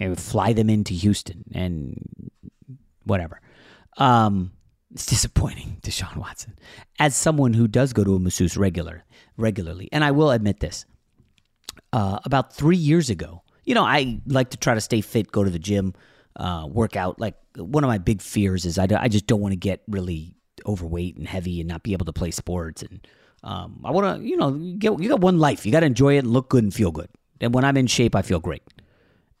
and 0.00 0.18
fly 0.18 0.52
them 0.52 0.68
into 0.68 0.92
Houston 0.92 1.44
and 1.54 2.30
whatever. 3.04 3.40
Um, 3.96 4.52
it's 4.92 5.06
disappointing, 5.06 5.78
Deshaun 5.82 6.16
Watson, 6.16 6.58
as 6.98 7.14
someone 7.14 7.54
who 7.54 7.68
does 7.68 7.92
go 7.92 8.04
to 8.04 8.16
a 8.16 8.18
masseuse 8.18 8.56
regular, 8.56 9.04
regularly. 9.36 9.88
And 9.92 10.04
I 10.04 10.10
will 10.10 10.30
admit 10.30 10.60
this: 10.60 10.84
uh, 11.92 12.18
about 12.24 12.54
three 12.54 12.76
years 12.76 13.10
ago, 13.10 13.42
you 13.64 13.74
know, 13.74 13.84
I 13.84 14.20
like 14.26 14.50
to 14.50 14.56
try 14.56 14.74
to 14.74 14.80
stay 14.80 15.00
fit, 15.00 15.30
go 15.30 15.44
to 15.44 15.50
the 15.50 15.58
gym, 15.58 15.94
uh, 16.36 16.66
work 16.68 16.96
out. 16.96 17.20
Like 17.20 17.36
one 17.56 17.84
of 17.84 17.88
my 17.88 17.98
big 17.98 18.20
fears 18.20 18.64
is 18.64 18.78
I, 18.78 18.86
I 18.98 19.08
just 19.08 19.26
don't 19.26 19.40
want 19.40 19.52
to 19.52 19.56
get 19.56 19.82
really 19.88 20.36
overweight 20.66 21.16
and 21.16 21.26
heavy 21.26 21.60
and 21.60 21.68
not 21.68 21.82
be 21.82 21.92
able 21.92 22.06
to 22.06 22.12
play 22.12 22.30
sports. 22.30 22.82
And 22.82 23.06
um, 23.42 23.80
I 23.84 23.90
want 23.90 24.20
to, 24.20 24.26
you 24.26 24.36
know, 24.36 24.54
you, 24.54 24.76
get, 24.76 25.00
you 25.00 25.08
got 25.08 25.20
one 25.20 25.38
life. 25.38 25.64
You 25.64 25.72
got 25.72 25.80
to 25.80 25.86
enjoy 25.86 26.16
it 26.16 26.18
and 26.18 26.32
look 26.32 26.48
good 26.48 26.64
and 26.64 26.74
feel 26.74 26.90
good. 26.90 27.08
And 27.40 27.54
when 27.54 27.64
I'm 27.64 27.76
in 27.76 27.86
shape, 27.86 28.14
I 28.14 28.22
feel 28.22 28.40
great. 28.40 28.62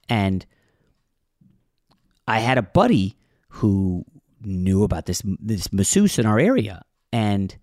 And 0.08 0.46
I 2.26 2.38
had 2.38 2.58
a 2.58 2.62
buddy 2.62 3.16
who 3.48 4.04
knew 4.42 4.82
about 4.84 5.06
this 5.06 5.22
this 5.40 5.72
masseuse 5.72 6.18
in 6.18 6.26
our 6.26 6.38
area, 6.38 6.82
and 7.12 7.56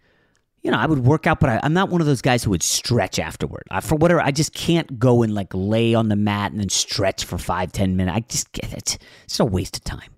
you 0.63 0.71
know, 0.71 0.77
I 0.77 0.85
would 0.85 1.05
work 1.05 1.27
out, 1.27 1.39
but 1.39 1.49
I, 1.49 1.59
am 1.63 1.73
not 1.73 1.89
one 1.89 2.01
of 2.01 2.07
those 2.07 2.21
guys 2.21 2.43
who 2.43 2.49
would 2.49 2.63
stretch 2.63 3.19
afterward. 3.19 3.63
I, 3.71 3.79
for 3.79 3.95
whatever, 3.95 4.19
I 4.19 4.31
just 4.31 4.53
can't 4.53 4.99
go 4.99 5.23
and 5.23 5.33
like 5.33 5.49
lay 5.53 5.93
on 5.93 6.09
the 6.09 6.15
mat 6.15 6.51
and 6.51 6.59
then 6.59 6.69
stretch 6.69 7.23
for 7.23 7.37
five, 7.37 7.71
ten 7.71 7.95
minutes. 7.95 8.17
I 8.17 8.19
just 8.21 8.51
get 8.51 8.73
it. 8.73 8.97
It's 9.23 9.39
a 9.39 9.45
waste 9.45 9.77
of 9.77 9.83
time 9.83 10.09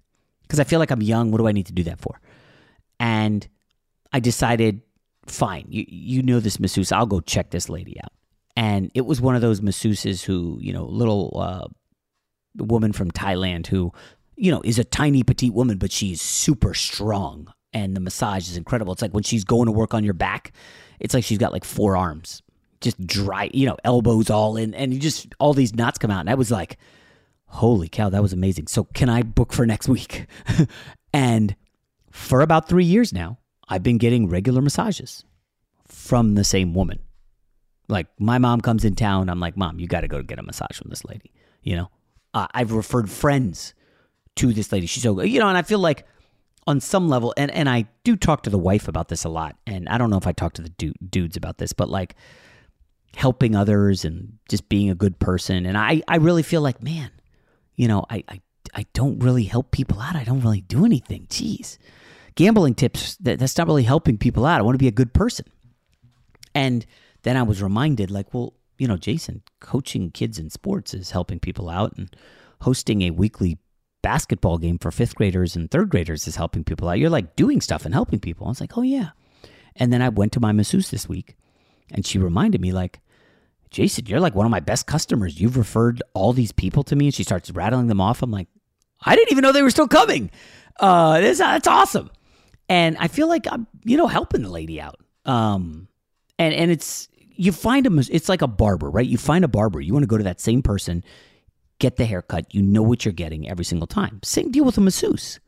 because 0.43 0.59
I 0.59 0.63
feel 0.63 0.79
like 0.79 0.91
I'm 0.91 1.01
young. 1.01 1.31
What 1.31 1.37
do 1.37 1.47
I 1.47 1.51
need 1.51 1.67
to 1.67 1.73
do 1.73 1.83
that 1.83 1.99
for? 1.99 2.19
And 2.99 3.47
I 4.11 4.19
decided, 4.19 4.81
fine, 5.27 5.65
you, 5.69 5.85
you 5.87 6.23
know 6.23 6.39
this 6.39 6.59
masseuse. 6.59 6.91
I'll 6.91 7.05
go 7.05 7.19
check 7.19 7.51
this 7.51 7.69
lady 7.69 7.99
out. 8.03 8.11
And 8.55 8.91
it 8.93 9.05
was 9.05 9.21
one 9.21 9.35
of 9.35 9.41
those 9.41 9.61
masseuses 9.61 10.23
who, 10.23 10.57
you 10.59 10.73
know, 10.73 10.85
little 10.85 11.37
uh, 11.39 11.67
woman 12.63 12.91
from 12.91 13.11
Thailand 13.11 13.67
who, 13.67 13.93
you 14.39 14.51
know, 14.51 14.61
is 14.63 14.79
a 14.79 14.83
tiny 14.83 15.21
petite 15.21 15.53
woman, 15.53 15.77
but 15.77 15.91
she's 15.91 16.21
super 16.21 16.73
strong. 16.73 17.53
And 17.73 17.95
the 17.95 17.99
massage 17.99 18.49
is 18.49 18.57
incredible. 18.57 18.93
It's 18.93 19.01
like 19.01 19.13
when 19.13 19.23
she's 19.23 19.43
going 19.43 19.65
to 19.65 19.71
work 19.71 19.93
on 19.93 20.03
your 20.03 20.13
back, 20.13 20.53
it's 20.99 21.13
like 21.13 21.23
she's 21.23 21.37
got 21.37 21.51
like 21.51 21.65
four 21.65 21.95
arms, 21.95 22.41
just 22.81 23.05
dry, 23.05 23.49
you 23.53 23.67
know, 23.67 23.77
elbows 23.83 24.29
all 24.29 24.57
in, 24.57 24.73
and 24.73 24.93
you 24.93 24.99
just 24.99 25.27
all 25.39 25.53
these 25.53 25.75
knots 25.75 25.99
come 25.99 26.09
out. 26.09 26.21
And 26.21 26.29
I 26.29 26.35
was 26.35 26.49
like, 26.49 26.77
holy 27.45 27.89
cow, 27.89 28.09
that 28.09 28.21
was 28.21 28.33
amazing. 28.33 28.67
So 28.67 28.85
can 28.85 29.09
I 29.09 29.21
book 29.21 29.53
for 29.53 29.65
next 29.65 29.87
week? 29.87 30.25
and 31.13 31.55
for 32.09 32.41
about 32.41 32.67
three 32.67 32.85
years 32.85 33.13
now, 33.13 33.37
I've 33.67 33.83
been 33.83 33.97
getting 33.97 34.29
regular 34.29 34.61
massages 34.61 35.25
from 35.85 36.35
the 36.35 36.43
same 36.43 36.73
woman. 36.73 36.99
Like 37.87 38.07
my 38.19 38.37
mom 38.37 38.61
comes 38.61 38.85
in 38.85 38.95
town, 38.95 39.29
I'm 39.29 39.39
like, 39.39 39.57
Mom, 39.57 39.79
you 39.79 39.87
got 39.87 40.01
to 40.01 40.07
go 40.07 40.23
get 40.23 40.39
a 40.39 40.43
massage 40.43 40.77
from 40.77 40.89
this 40.89 41.03
lady. 41.05 41.33
You 41.61 41.75
know, 41.75 41.91
uh, 42.33 42.47
I've 42.53 42.71
referred 42.71 43.09
friends 43.09 43.73
to 44.39 44.53
this 44.53 44.71
lady. 44.71 44.87
She's 44.87 45.03
so 45.03 45.21
you 45.21 45.39
know, 45.39 45.47
and 45.47 45.57
I 45.57 45.61
feel 45.61 45.79
like 45.79 46.05
on 46.67 46.79
some 46.79 47.07
level, 47.07 47.33
and 47.37 47.51
and 47.51 47.69
I 47.69 47.87
do 48.03 48.15
talk 48.15 48.43
to 48.43 48.49
the 48.49 48.57
wife 48.57 48.87
about 48.87 49.07
this 49.07 49.23
a 49.23 49.29
lot, 49.29 49.55
and 49.65 49.87
I 49.89 49.97
don't 49.97 50.09
know 50.09 50.17
if 50.17 50.27
I 50.27 50.31
talk 50.31 50.53
to 50.53 50.61
the 50.61 50.69
du- 50.69 50.93
dudes 51.09 51.37
about 51.37 51.57
this, 51.57 51.73
but 51.73 51.89
like 51.89 52.15
helping 53.15 53.55
others 53.55 54.05
and 54.05 54.37
just 54.49 54.69
being 54.69 54.89
a 54.89 54.95
good 54.95 55.19
person, 55.19 55.65
and 55.65 55.77
I 55.77 56.01
I 56.07 56.17
really 56.17 56.43
feel 56.43 56.61
like, 56.61 56.83
man, 56.83 57.11
you 57.75 57.87
know, 57.87 58.05
I 58.09 58.23
I 58.27 58.41
I 58.73 58.85
don't 58.93 59.19
really 59.19 59.45
help 59.45 59.71
people 59.71 59.99
out. 59.99 60.15
I 60.15 60.23
don't 60.23 60.41
really 60.41 60.61
do 60.61 60.85
anything. 60.85 61.27
Jeez 61.29 61.77
gambling 62.39 62.73
tips 62.73 63.17
that, 63.17 63.37
that's 63.37 63.57
not 63.57 63.67
really 63.67 63.83
helping 63.83 64.17
people 64.17 64.45
out. 64.45 64.59
I 64.59 64.63
want 64.63 64.75
to 64.75 64.79
be 64.79 64.87
a 64.87 64.91
good 64.91 65.13
person. 65.13 65.45
And 66.55 66.85
then 67.23 67.35
I 67.35 67.43
was 67.43 67.61
reminded, 67.61 68.09
like, 68.09 68.33
well, 68.33 68.53
you 68.77 68.87
know, 68.87 68.95
Jason, 68.95 69.41
coaching 69.59 70.09
kids 70.09 70.39
in 70.39 70.49
sports 70.49 70.93
is 70.93 71.11
helping 71.11 71.41
people 71.41 71.67
out, 71.67 71.97
and 71.97 72.15
hosting 72.61 73.01
a 73.01 73.11
weekly 73.11 73.57
basketball 74.01 74.57
game 74.57 74.77
for 74.77 74.91
fifth 74.91 75.15
graders 75.15 75.55
and 75.55 75.69
third 75.69 75.89
graders 75.89 76.27
is 76.27 76.35
helping 76.35 76.63
people 76.63 76.87
out. 76.89 76.99
You're 76.99 77.09
like 77.09 77.35
doing 77.35 77.61
stuff 77.61 77.85
and 77.85 77.93
helping 77.93 78.19
people. 78.19 78.47
I 78.47 78.49
was 78.49 78.61
like, 78.61 78.77
oh, 78.77 78.81
yeah. 78.81 79.09
And 79.75 79.93
then 79.93 80.01
I 80.01 80.09
went 80.09 80.33
to 80.33 80.39
my 80.39 80.51
masseuse 80.51 80.89
this 80.89 81.07
week, 81.07 81.35
and 81.91 82.05
she 82.05 82.17
reminded 82.17 82.59
me, 82.61 82.71
like, 82.71 82.99
Jason, 83.71 84.07
you're 84.07 84.19
like 84.19 84.35
one 84.35 84.45
of 84.45 84.51
my 84.51 84.59
best 84.59 84.87
customers. 84.87 85.39
You've 85.39 85.57
referred 85.57 86.01
all 86.13 86.33
these 86.33 86.51
people 86.51 86.83
to 86.83 86.95
me. 86.95 87.05
And 87.05 87.13
she 87.13 87.23
starts 87.23 87.51
rattling 87.51 87.87
them 87.87 88.01
off. 88.01 88.21
I'm 88.23 88.31
like, 88.31 88.47
I 89.03 89.15
didn't 89.15 89.31
even 89.31 89.43
know 89.43 89.51
they 89.51 89.61
were 89.61 89.69
still 89.69 89.87
coming. 89.87 90.31
Uh, 90.79 91.21
that's 91.21 91.67
awesome 91.67 92.09
and 92.69 92.95
I 92.99 93.07
feel 93.07 93.27
like 93.27 93.47
I'm, 93.51 93.67
you 93.83 93.97
know, 93.97 94.07
helping 94.07 94.43
the 94.43 94.49
lady 94.49 94.79
out. 94.79 94.99
Um, 95.25 95.87
and 96.37 96.53
and 96.53 96.71
it's 96.71 97.09
you 97.35 97.51
find 97.51 97.85
them. 97.85 97.99
It's 97.99 98.29
like 98.29 98.41
a 98.41 98.47
barber, 98.47 98.89
right? 98.89 99.05
You 99.05 99.17
find 99.17 99.43
a 99.43 99.47
barber. 99.47 99.81
You 99.81 99.91
want 99.91 100.03
to 100.03 100.07
go 100.07 100.17
to 100.17 100.23
that 100.23 100.39
same 100.39 100.61
person, 100.61 101.03
get 101.79 101.95
the 101.95 102.05
haircut. 102.05 102.53
You 102.53 102.61
know 102.61 102.83
what 102.83 103.05
you're 103.05 103.13
getting 103.13 103.49
every 103.49 103.65
single 103.65 103.87
time. 103.87 104.19
Same 104.23 104.51
deal 104.51 104.65
with 104.65 104.77
a 104.77 104.81
masseuse. 104.81 105.39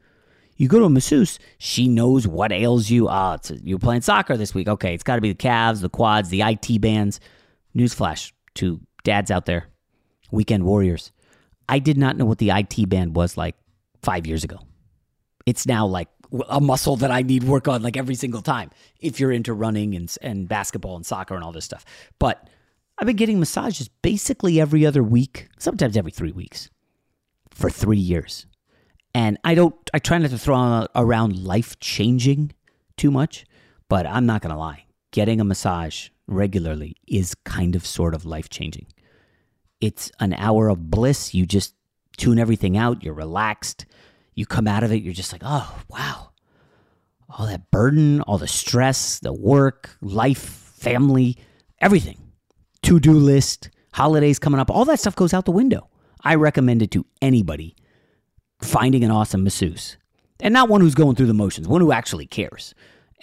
You 0.58 0.68
go 0.68 0.80
to 0.80 0.86
a 0.86 0.90
masseuse, 0.90 1.40
she 1.58 1.88
knows 1.88 2.28
what 2.28 2.52
ails 2.52 2.90
you. 2.90 3.08
Ah, 3.08 3.38
oh, 3.38 3.56
you're 3.64 3.80
playing 3.80 4.02
soccer 4.02 4.38
this 4.38 4.54
week. 4.54 4.68
Okay, 4.68 4.94
it's 4.94 5.04
got 5.04 5.16
to 5.16 5.22
be 5.22 5.30
the 5.30 5.36
calves, 5.36 5.82
the 5.82 5.90
quads, 5.90 6.30
the 6.30 6.42
IT 6.42 6.80
bands. 6.80 7.20
Newsflash 7.76 8.32
to 8.56 8.80
dads 9.04 9.32
out 9.32 9.46
there, 9.46 9.70
weekend 10.30 10.64
warriors. 10.64 11.12
I 11.68 11.80
did 11.80 11.98
not 11.98 12.18
know 12.18 12.26
what 12.26 12.38
the 12.38 12.52
IT 12.52 12.90
band 12.90 13.16
was 13.16 13.38
like 13.38 13.56
five 14.04 14.28
years 14.28 14.44
ago. 14.44 14.60
It's 15.46 15.66
now 15.66 15.88
like 15.88 16.10
a 16.50 16.62
muscle 16.62 16.96
that 16.98 17.12
I 17.12 17.24
need 17.24 17.44
work 17.44 17.68
on 17.68 17.82
like 17.82 17.98
every 17.98 18.16
single 18.16 18.42
time 18.42 18.72
if 19.00 19.20
you're 19.20 19.32
into 19.32 19.54
running 19.54 19.96
and, 19.96 20.14
and 20.22 20.48
basketball 20.48 20.96
and 20.96 21.06
soccer 21.06 21.34
and 21.34 21.44
all 21.44 21.52
this 21.52 21.66
stuff. 21.66 21.86
But 22.20 22.50
I've 23.02 23.08
been 23.08 23.16
getting 23.16 23.40
massages 23.40 23.88
basically 23.88 24.62
every 24.62 24.86
other 24.86 25.02
week, 25.02 25.50
sometimes 25.58 25.98
every 25.98 26.12
three 26.12 26.32
weeks 26.32 26.70
for 27.50 27.70
three 27.70 27.98
years. 27.98 28.46
And 29.14 29.38
I 29.44 29.56
don't, 29.56 29.76
I 29.94 30.00
try 30.00 30.20
not 30.20 30.30
to 30.30 30.38
throw 30.38 30.88
around 30.96 31.44
life 31.44 31.80
changing 31.80 32.54
too 32.96 33.12
much, 33.12 33.46
but 33.90 34.06
I'm 34.06 34.26
not 34.26 34.42
going 34.42 34.54
to 34.54 34.60
lie. 34.60 34.86
Getting 35.12 35.42
a 35.42 35.44
massage 35.44 36.10
regularly 36.28 36.96
is 37.08 37.36
kind 37.44 37.76
of 37.76 37.86
sort 37.86 38.14
of 38.14 38.24
life 38.24 38.50
changing. 38.50 38.86
It's 39.82 40.12
an 40.20 40.34
hour 40.36 40.70
of 40.70 40.90
bliss. 40.90 41.34
You 41.34 41.46
just 41.46 41.74
tune 42.16 42.40
everything 42.40 42.78
out. 42.78 43.04
You're 43.04 43.16
relaxed 43.16 43.86
you 44.34 44.46
come 44.46 44.68
out 44.68 44.84
of 44.84 44.92
it, 44.92 45.04
you're 45.04 45.14
just 45.14 45.32
like, 45.32 45.42
oh, 45.46 45.80
wow. 45.90 46.32
All 47.30 47.48
that 47.48 47.72
burden, 47.72 48.22
all 48.22 48.38
the 48.38 48.48
stress, 48.48 49.20
the 49.20 49.34
work, 49.34 49.96
life, 50.02 50.40
family, 50.40 51.38
everything. 51.80 52.18
To 52.84 53.00
do 53.00 53.14
list, 53.14 53.70
holidays 53.94 54.40
coming 54.40 54.60
up, 54.60 54.72
all 54.72 54.86
that 54.86 55.00
stuff 55.00 55.16
goes 55.16 55.34
out 55.34 55.46
the 55.46 55.52
window. 55.52 55.90
I 56.24 56.36
recommend 56.36 56.82
it 56.82 56.92
to 56.92 57.06
anybody 57.22 57.76
finding 58.62 59.04
an 59.04 59.12
awesome 59.12 59.44
masseuse. 59.44 59.98
And 60.40 60.54
not 60.54 60.70
one 60.70 60.82
who's 60.82 60.96
going 60.96 61.16
through 61.16 61.28
the 61.28 61.34
motions, 61.34 61.68
one 61.68 61.82
who 61.82 61.92
actually 61.92 62.26
cares 62.26 62.74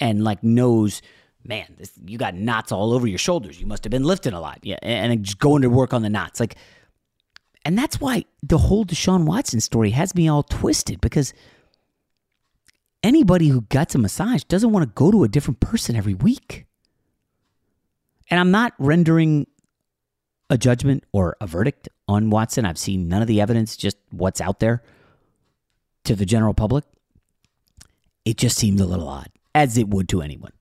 and 0.00 0.22
like 0.22 0.42
knows, 0.42 1.02
man, 1.44 1.74
this, 1.76 1.92
you 2.06 2.18
got 2.18 2.34
knots 2.34 2.70
all 2.70 2.92
over 2.92 3.06
your 3.06 3.18
shoulders. 3.18 3.60
You 3.60 3.66
must 3.66 3.84
have 3.84 3.90
been 3.90 4.04
lifting 4.04 4.32
a 4.32 4.40
lot. 4.40 4.60
Yeah. 4.62 4.78
And, 4.82 5.24
just 5.24 5.38
going 5.38 5.62
to 5.62 5.70
work 5.70 5.92
on 5.92 6.02
the 6.02 6.10
knots. 6.10 6.38
Like, 6.38 6.56
and 7.64 7.76
that's 7.76 8.00
why 8.00 8.24
the 8.42 8.58
whole 8.58 8.84
Deshaun 8.84 9.24
Watson 9.24 9.60
story 9.60 9.90
has 9.90 10.14
me 10.14 10.28
all 10.28 10.44
twisted 10.44 11.00
because 11.00 11.34
anybody 13.02 13.48
who 13.48 13.62
gets 13.62 13.94
a 13.94 13.98
massage 13.98 14.44
doesn't 14.44 14.70
want 14.70 14.84
to 14.84 14.92
go 14.94 15.10
to 15.10 15.24
a 15.24 15.28
different 15.28 15.60
person 15.60 15.96
every 15.96 16.14
week. 16.14 16.66
And 18.30 18.38
I'm 18.38 18.50
not 18.50 18.74
rendering 18.78 19.46
a 20.50 20.58
judgment 20.58 21.04
or 21.12 21.36
a 21.40 21.46
verdict 21.46 21.88
on 22.06 22.30
Watson. 22.30 22.64
I've 22.64 22.78
seen 22.78 23.08
none 23.08 23.22
of 23.22 23.28
the 23.28 23.40
evidence, 23.40 23.76
just 23.76 23.96
what's 24.10 24.40
out 24.40 24.60
there 24.60 24.82
to 26.04 26.14
the 26.14 26.26
general 26.26 26.54
public. 26.54 26.84
It 28.24 28.36
just 28.36 28.56
seems 28.56 28.80
a 28.80 28.86
little 28.86 29.08
odd, 29.08 29.28
as 29.54 29.78
it 29.78 29.88
would 29.88 30.08
to 30.10 30.22
anyone. 30.22 30.52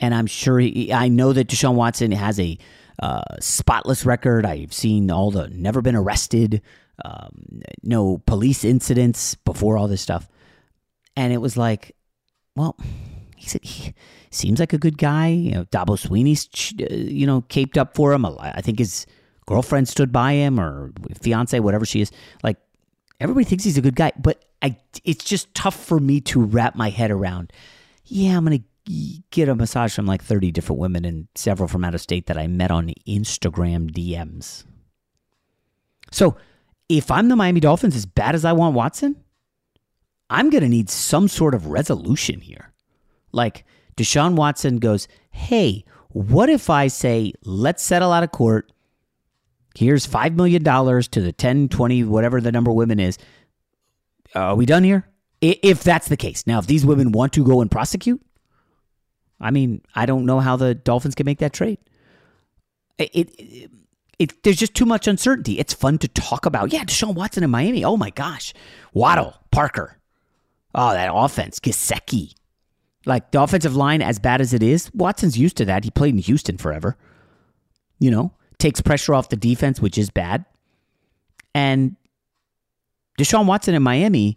And 0.00 0.14
I'm 0.14 0.26
sure 0.26 0.58
he, 0.60 0.92
I 0.92 1.08
know 1.08 1.32
that 1.32 1.48
Deshaun 1.48 1.74
Watson 1.74 2.12
has 2.12 2.38
a 2.38 2.58
uh, 3.00 3.22
spotless 3.40 4.04
record. 4.04 4.46
I've 4.46 4.72
seen 4.72 5.10
all 5.10 5.30
the 5.30 5.48
never 5.48 5.82
been 5.82 5.96
arrested, 5.96 6.62
um, 7.04 7.62
no 7.82 8.18
police 8.26 8.64
incidents 8.64 9.34
before 9.36 9.76
all 9.76 9.88
this 9.88 10.02
stuff. 10.02 10.28
And 11.16 11.32
it 11.32 11.38
was 11.38 11.56
like, 11.56 11.96
well, 12.54 12.76
he 13.36 13.48
said 13.48 13.64
he 13.64 13.94
seems 14.30 14.60
like 14.60 14.72
a 14.72 14.78
good 14.78 14.98
guy. 14.98 15.28
You 15.28 15.52
know, 15.52 15.64
Dabo 15.66 15.98
Swinney's 15.98 16.48
uh, 16.80 16.94
you 16.94 17.26
know 17.26 17.42
caped 17.42 17.78
up 17.78 17.94
for 17.94 18.12
him. 18.12 18.24
I 18.24 18.60
think 18.60 18.78
his 18.78 19.06
girlfriend 19.46 19.88
stood 19.88 20.12
by 20.12 20.32
him 20.32 20.60
or 20.60 20.92
fiance, 21.20 21.58
whatever 21.60 21.86
she 21.86 22.00
is. 22.00 22.10
Like 22.42 22.58
everybody 23.20 23.44
thinks 23.44 23.64
he's 23.64 23.78
a 23.78 23.82
good 23.82 23.96
guy, 23.96 24.12
but 24.18 24.44
I 24.62 24.76
it's 25.04 25.24
just 25.24 25.52
tough 25.54 25.76
for 25.76 25.98
me 25.98 26.20
to 26.22 26.40
wrap 26.40 26.74
my 26.74 26.90
head 26.90 27.10
around. 27.10 27.52
Yeah, 28.04 28.36
I'm 28.36 28.44
gonna 28.44 28.60
get 29.30 29.48
a 29.48 29.54
massage 29.54 29.94
from 29.94 30.06
like 30.06 30.22
30 30.22 30.50
different 30.50 30.80
women 30.80 31.04
and 31.04 31.28
several 31.34 31.68
from 31.68 31.84
out 31.84 31.94
of 31.94 32.00
state 32.00 32.26
that 32.26 32.38
I 32.38 32.46
met 32.46 32.70
on 32.70 32.92
Instagram 33.06 33.90
DMs. 33.90 34.64
So 36.10 36.36
if 36.88 37.10
I'm 37.10 37.28
the 37.28 37.36
Miami 37.36 37.60
Dolphins, 37.60 37.94
as 37.94 38.06
bad 38.06 38.34
as 38.34 38.44
I 38.44 38.52
want 38.52 38.74
Watson, 38.74 39.16
I'm 40.30 40.50
going 40.50 40.62
to 40.62 40.68
need 40.68 40.90
some 40.90 41.28
sort 41.28 41.54
of 41.54 41.66
resolution 41.66 42.40
here. 42.40 42.72
Like 43.32 43.64
Deshaun 43.98 44.36
Watson 44.36 44.78
goes, 44.78 45.08
Hey, 45.30 45.84
what 46.08 46.48
if 46.48 46.70
I 46.70 46.86
say, 46.86 47.32
let's 47.44 47.82
settle 47.82 48.12
out 48.12 48.22
of 48.22 48.32
court? 48.32 48.72
Here's 49.74 50.06
$5 50.06 50.34
million 50.34 50.64
to 50.64 51.20
the 51.20 51.32
10, 51.32 51.68
20, 51.68 52.04
whatever 52.04 52.40
the 52.40 52.50
number 52.50 52.70
of 52.70 52.76
women 52.76 52.98
is. 52.98 53.18
Are 54.34 54.56
we 54.56 54.66
done 54.66 54.84
here? 54.84 55.06
If 55.40 55.84
that's 55.84 56.08
the 56.08 56.16
case. 56.16 56.46
Now, 56.46 56.58
if 56.58 56.66
these 56.66 56.84
women 56.84 57.12
want 57.12 57.32
to 57.34 57.44
go 57.44 57.60
and 57.60 57.70
prosecute, 57.70 58.20
I 59.40 59.50
mean, 59.50 59.82
I 59.94 60.06
don't 60.06 60.26
know 60.26 60.40
how 60.40 60.56
the 60.56 60.74
Dolphins 60.74 61.14
can 61.14 61.26
make 61.26 61.38
that 61.38 61.52
trade. 61.52 61.78
It, 62.98 63.10
it, 63.14 63.70
it, 64.18 64.42
there's 64.42 64.56
just 64.56 64.74
too 64.74 64.86
much 64.86 65.06
uncertainty. 65.06 65.60
It's 65.60 65.72
fun 65.72 65.98
to 65.98 66.08
talk 66.08 66.44
about. 66.44 66.72
Yeah, 66.72 66.82
Deshaun 66.84 67.14
Watson 67.14 67.44
in 67.44 67.50
Miami. 67.50 67.84
Oh 67.84 67.96
my 67.96 68.10
gosh, 68.10 68.52
Waddle, 68.92 69.36
Parker. 69.52 69.98
Oh, 70.74 70.92
that 70.92 71.10
offense, 71.14 71.60
Gesicki. 71.60 72.34
Like 73.06 73.30
the 73.30 73.42
offensive 73.42 73.76
line, 73.76 74.02
as 74.02 74.18
bad 74.18 74.40
as 74.40 74.52
it 74.52 74.62
is, 74.62 74.92
Watson's 74.92 75.38
used 75.38 75.56
to 75.58 75.64
that. 75.66 75.84
He 75.84 75.90
played 75.90 76.14
in 76.14 76.20
Houston 76.20 76.58
forever. 76.58 76.96
You 77.98 78.10
know, 78.10 78.32
takes 78.58 78.80
pressure 78.80 79.14
off 79.14 79.28
the 79.28 79.36
defense, 79.36 79.80
which 79.80 79.98
is 79.98 80.10
bad. 80.10 80.44
And 81.54 81.96
Deshaun 83.18 83.46
Watson 83.46 83.74
in 83.74 83.82
Miami 83.82 84.36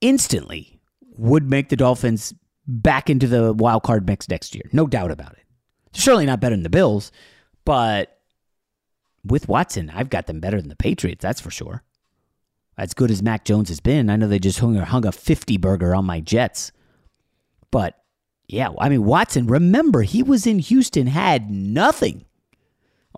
instantly 0.00 0.80
would 1.16 1.48
make 1.48 1.68
the 1.68 1.76
Dolphins 1.76 2.34
back 2.66 3.08
into 3.08 3.26
the 3.26 3.52
wild 3.52 3.82
card 3.82 4.06
mix 4.06 4.28
next 4.28 4.54
year. 4.54 4.68
No 4.72 4.86
doubt 4.86 5.10
about 5.10 5.32
it. 5.32 5.44
Surely 5.94 6.26
not 6.26 6.40
better 6.40 6.54
than 6.54 6.62
the 6.62 6.70
Bills, 6.70 7.10
but 7.64 8.18
with 9.24 9.48
Watson, 9.48 9.90
I've 9.90 10.10
got 10.10 10.26
them 10.26 10.40
better 10.40 10.60
than 10.60 10.68
the 10.68 10.76
Patriots, 10.76 11.22
that's 11.22 11.40
for 11.40 11.50
sure. 11.50 11.82
As 12.76 12.94
good 12.94 13.10
as 13.10 13.22
Mac 13.22 13.44
Jones 13.44 13.70
has 13.70 13.80
been, 13.80 14.08
I 14.08 14.16
know 14.16 14.28
they 14.28 14.38
just 14.38 14.60
hung, 14.60 14.76
hung 14.76 15.06
a 15.06 15.12
50 15.12 15.56
burger 15.56 15.94
on 15.94 16.04
my 16.04 16.20
Jets. 16.20 16.70
But 17.70 17.98
yeah, 18.48 18.70
I 18.78 18.88
mean, 18.88 19.04
Watson, 19.04 19.46
remember, 19.46 20.02
he 20.02 20.22
was 20.22 20.46
in 20.46 20.58
Houston, 20.58 21.06
had 21.06 21.50
nothing 21.50 22.24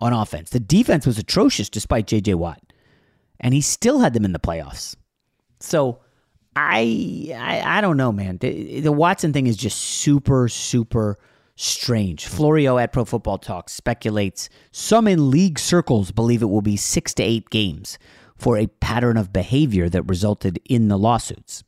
on 0.00 0.12
offense. 0.12 0.50
The 0.50 0.60
defense 0.60 1.06
was 1.06 1.18
atrocious 1.18 1.68
despite 1.68 2.06
JJ 2.06 2.34
Watt, 2.34 2.60
and 3.38 3.54
he 3.54 3.60
still 3.60 4.00
had 4.00 4.12
them 4.12 4.24
in 4.24 4.32
the 4.32 4.40
playoffs. 4.40 4.96
So 5.60 6.00
I, 6.56 7.32
I, 7.36 7.78
I 7.78 7.80
don't 7.80 7.96
know, 7.96 8.10
man. 8.10 8.38
The, 8.38 8.80
the 8.80 8.92
Watson 8.92 9.32
thing 9.32 9.46
is 9.46 9.56
just 9.56 9.78
super, 9.78 10.48
super 10.48 11.16
strange. 11.54 12.26
Florio 12.26 12.78
at 12.78 12.92
Pro 12.92 13.04
Football 13.04 13.38
Talk 13.38 13.68
speculates 13.68 14.48
some 14.72 15.06
in 15.06 15.30
league 15.30 15.58
circles 15.58 16.10
believe 16.10 16.42
it 16.42 16.46
will 16.46 16.62
be 16.62 16.76
six 16.76 17.14
to 17.14 17.22
eight 17.22 17.50
games 17.50 17.98
for 18.36 18.56
a 18.56 18.66
pattern 18.66 19.16
of 19.16 19.32
behavior 19.32 19.88
that 19.90 20.02
resulted 20.04 20.58
in 20.64 20.88
the 20.88 20.98
lawsuits. 20.98 21.62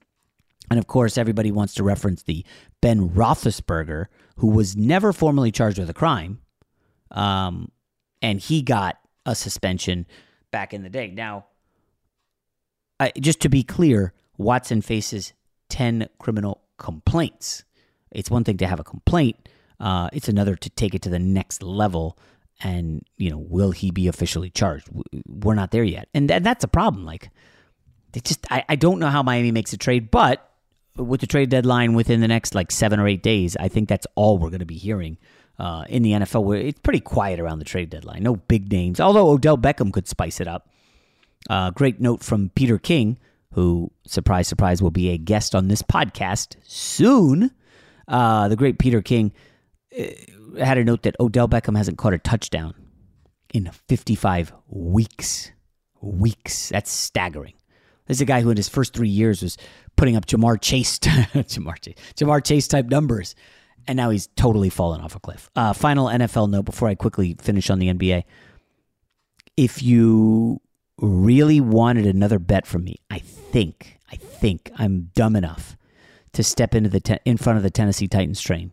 And 0.73 0.79
of 0.79 0.87
course, 0.87 1.19
everybody 1.19 1.53
wants 1.53 1.75
to 1.75 1.83
reference 1.83 2.23
the 2.23 2.47
Ben 2.81 3.11
Roethlisberger, 3.11 4.07
who 4.37 4.47
was 4.47 4.75
never 4.75 5.13
formally 5.13 5.53
charged 5.53 5.79
with 5.79 5.91
a 5.91 5.93
crime, 5.93 6.41
um, 7.11 7.71
and 8.23 8.41
he 8.41 8.63
got 8.63 8.97
a 9.27 9.35
suspension 9.35 10.07
back 10.51 10.73
in 10.73 10.83
the 10.83 10.89
day. 10.89 11.11
Now, 11.11 11.45
just 13.21 13.41
to 13.41 13.51
be 13.51 13.63
clear, 13.63 14.15
Watson 14.39 14.81
faces 14.81 15.35
10 15.69 16.09
criminal 16.19 16.63
complaints. 16.79 17.65
It's 18.11 18.31
one 18.31 18.43
thing 18.43 18.57
to 18.57 18.67
have 18.67 18.81
a 18.81 18.85
complaint, 18.85 19.51
uh, 19.79 20.09
it's 20.15 20.31
another 20.31 20.57
to 20.57 20.71
take 20.71 20.95
it 20.95 21.03
to 21.03 21.11
the 21.11 21.19
next 21.19 21.63
level. 21.63 22.17
And, 22.63 23.05
you 23.19 23.29
know, 23.29 23.45
will 23.47 23.73
he 23.73 23.91
be 23.91 24.09
officially 24.09 24.49
charged? 24.49 24.89
We're 25.27 25.55
not 25.55 25.71
there 25.71 25.85
yet. 25.85 26.09
And 26.15 26.29
th- 26.29 26.43
that's 26.43 26.65
a 26.65 26.69
problem. 26.69 27.05
Like, 27.05 27.29
they 28.13 28.21
just, 28.21 28.47
I, 28.51 28.65
I 28.71 28.77
don't 28.77 29.01
know 29.01 29.09
how 29.09 29.23
Miami 29.23 29.51
makes 29.51 29.75
a 29.75 29.77
trade, 29.77 30.11
but 30.11 30.49
with 30.97 31.21
the 31.21 31.27
trade 31.27 31.51
deadline 31.51 31.95
within 31.95 32.21
the 32.21 32.29
next 32.29 32.55
like 32.55 32.71
seven 32.71 33.01
or 33.01 33.09
eight 33.09 33.23
days, 33.23 33.57
I 33.59 33.69
think 33.69 33.89
that's 33.89 34.07
all 34.15 34.39
we're 34.39 34.51
going 34.51 34.61
to 34.61 34.67
be 34.67 34.79
hearing 34.79 35.19
uh, 35.59 35.85
in 35.89 36.03
the 36.03 36.13
NFL. 36.13 36.45
Where 36.45 36.59
it's 36.59 36.81
pretty 36.81 37.01
quiet 37.01 37.41
around 37.41 37.59
the 37.59 37.65
trade 37.65 37.91
deadline. 37.91 38.23
No 38.23 38.37
big 38.37 38.71
names, 38.71 39.01
although 39.01 39.31
Odell 39.31 39.59
Beckham 39.59 39.93
could 39.93 40.09
spice 40.09 40.41
it 40.41 40.49
up. 40.49 40.69
Uh, 41.51 41.71
great 41.71 42.01
note 42.01 42.23
from 42.23 42.51
Peter 42.55 42.79
King 42.79 43.19
who, 43.53 43.91
surprise, 44.07 44.49
surprise, 44.49 44.83
will 44.83 44.91
be 44.91 45.11
a 45.11 45.19
guest 45.19 45.55
on 45.55 45.69
this 45.69 45.83
podcast 45.83 46.57
soon. 46.65 47.51
Uh, 48.09 48.49
the 48.49 48.57
great 48.57 48.79
Peter 48.79 49.01
King 49.01 49.33
uh, 49.99 50.05
had 50.59 50.79
a 50.79 50.85
note 50.85 51.03
that 51.03 51.17
Odell 51.21 51.49
Beckham 51.49 51.77
hasn't 51.77 51.99
caught 51.99 52.15
a 52.15 52.19
touchdown 52.19 52.75
in 53.53 53.71
55 53.89 54.53
weeks. 54.69 55.53
Weeks. 56.01 56.71
That's 56.71 56.91
staggering. 56.91 57.55
This 58.07 58.19
is 58.19 58.21
a 58.23 58.27
guy 58.27 58.41
who, 58.41 58.51
in 58.51 58.57
his 58.57 58.69
first 58.69 58.95
three 58.95 59.09
years, 59.09 59.43
was 59.43 59.57
putting 59.97 60.17
up 60.17 60.27
Ja'Marr 60.27 60.61
Chase, 60.61 60.99
Ja'Marr 60.99 61.81
Chase, 61.81 61.95
Ja'Marr 62.17 62.45
Chase 62.45 62.67
type 62.69 62.87
numbers, 62.87 63.35
and 63.87 63.97
now 63.97 64.11
he's 64.11 64.29
totally 64.29 64.71
fallen 64.71 65.01
off 65.01 65.15
a 65.15 65.21
cliff. 65.21 65.51
Uh, 65.55 65.73
final 65.73 66.07
NFL 66.07 66.51
note 66.51 66.65
before 66.65 66.89
I 66.89 66.95
quickly 66.95 67.37
finish 67.41 67.71
on 67.71 67.79
the 67.79 67.93
NBA. 67.93 68.25
If 69.57 69.83
you 69.83 70.61
really 70.99 71.61
wanted 71.61 72.07
another 72.07 72.39
bet 72.39 72.67
from 72.67 72.85
me, 72.85 72.97
I 73.11 73.19
think, 73.19 73.99
I 74.11 74.17
think 74.17 74.71
I'm 74.77 75.11
dumb 75.15 75.37
enough 75.37 75.77
to 76.33 76.43
step 76.43 76.75
into 76.75 76.89
the 76.89 77.01
te- 77.01 77.19
in 77.25 77.37
front 77.37 77.59
of 77.59 77.63
the 77.63 77.71
Tennessee 77.71 78.09
Titans 78.09 78.41
train 78.41 78.73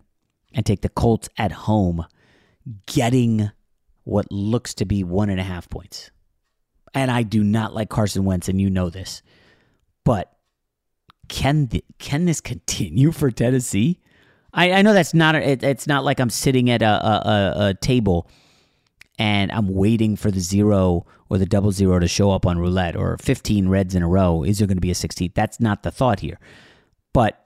and 0.54 0.66
take 0.66 0.82
the 0.82 0.90
Colts 0.90 1.30
at 1.38 1.52
home, 1.52 2.06
getting 2.86 3.52
what 4.04 4.32
looks 4.32 4.74
to 4.76 4.86
be 4.86 5.04
one 5.04 5.30
and 5.30 5.40
a 5.40 5.44
half 5.44 5.70
points. 5.70 6.12
And 6.94 7.12
I 7.12 7.24
do 7.24 7.44
not 7.44 7.74
like 7.74 7.90
Carson 7.90 8.26
Wentz, 8.26 8.50
and 8.50 8.60
you 8.60 8.70
know 8.70 8.90
this, 8.90 9.22
but 10.04 10.34
can 11.28 11.68
the, 11.68 11.84
can 12.00 12.26
this 12.26 12.42
continue 12.42 13.12
for 13.12 13.32
Tennessee? 13.32 14.00
I, 14.54 14.72
I 14.74 14.82
know 14.82 14.94
that's 14.94 15.14
not 15.14 15.36
a, 15.36 15.52
it, 15.52 15.64
it's 15.64 15.88
not 15.88 16.04
like 16.04 16.20
I'm 16.20 16.30
sitting 16.30 16.70
at 16.70 16.82
a, 16.82 16.88
a, 16.88 17.54
a 17.68 17.74
table 17.76 18.28
and 19.20 19.52
I'm 19.52 19.68
waiting 19.68 20.16
for 20.16 20.32
the 20.32 20.40
zero 20.40 21.06
or 21.30 21.38
the 21.38 21.46
double 21.46 21.72
zero 21.72 22.00
to 22.00 22.08
show 22.08 22.32
up 22.32 22.46
on 22.46 22.58
roulette 22.58 22.96
or 22.96 23.18
15 23.20 23.70
reds 23.70 23.94
in 23.94 24.02
a 24.02 24.08
row. 24.08 24.44
Is 24.44 24.58
there 24.58 24.68
going 24.68 24.78
to 24.78 24.82
be 24.82 24.92
a 24.92 24.96
16th? 24.96 25.36
That's 25.36 25.60
not 25.60 25.84
the 25.84 25.92
thought 25.92 26.22
here. 26.22 26.40
But 27.14 27.46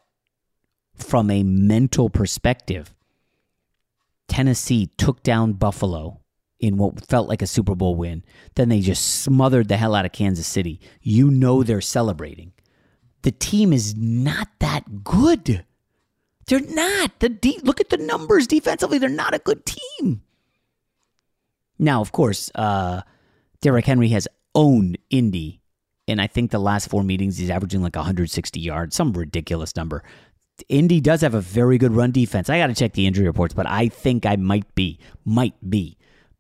from 0.95 1.29
a 1.29 1.43
mental 1.43 2.10
perspective, 2.10 2.93
Tennessee 4.27 4.91
took 4.97 5.23
down 5.23 5.53
Buffalo 5.53 6.21
in 6.63 6.78
what 6.78 7.06
felt 7.06 7.28
like 7.28 7.41
a 7.41 7.47
Super 7.47 7.76
Bowl 7.76 7.93
win. 7.93 8.23
Then 8.56 8.69
they 8.69 8.80
just 8.80 9.21
smothered 9.21 9.67
the 9.67 9.76
hell 9.76 9.93
out 9.93 10.06
of 10.06 10.13
Kansas 10.13 10.47
City. 10.47 10.80
You 11.02 11.30
know 11.30 11.62
they're 11.62 11.82
celebrating. 11.82 12.54
The 13.23 13.32
team 13.32 13.73
is 13.73 13.97
not 13.97 14.47
that 14.60 15.04
good. 15.04 15.65
They're 16.47 16.62
not. 16.62 17.19
The 17.19 17.28
de- 17.28 17.60
look 17.63 17.82
at 17.82 17.89
the 17.89 17.97
numbers 17.97 18.47
defensively. 18.47 18.97
They're 18.97 19.10
not 19.10 19.34
a 19.34 19.39
good 19.39 19.65
team. 19.65 20.21
Now, 21.78 21.99
of 21.99 22.13
course, 22.13 22.49
uh, 22.56 23.02
Derrick 23.60 23.86
Henry 23.86 24.08
has 24.10 24.30
owned 24.56 24.97
Indy. 25.10 25.60
And 26.08 26.21
I 26.21 26.28
think 26.28 26.52
the 26.52 26.60
last 26.60 26.89
four 26.89 27.04
meetings, 27.04 27.38
he's 27.38 27.49
averaging 27.49 27.82
like 27.82 27.97
160 27.97 28.60
yards, 28.62 28.95
some 28.95 29.12
ridiculous 29.12 29.76
number. 29.76 30.02
Indy 30.69 31.02
does 31.02 31.21
have 31.21 31.34
a 31.34 31.41
very 31.41 31.78
good 31.78 31.91
run 31.91 32.12
defense. 32.12 32.49
I 32.49 32.58
got 32.58 32.67
to 32.67 32.73
check 32.73 32.93
the 32.93 33.06
injury 33.06 33.26
reports, 33.26 33.54
but 33.54 33.67
I 33.67 33.89
think 33.89 34.26
I 34.26 34.38
might 34.38 34.73
be, 34.76 34.99
might 35.26 35.56
be 35.69 35.97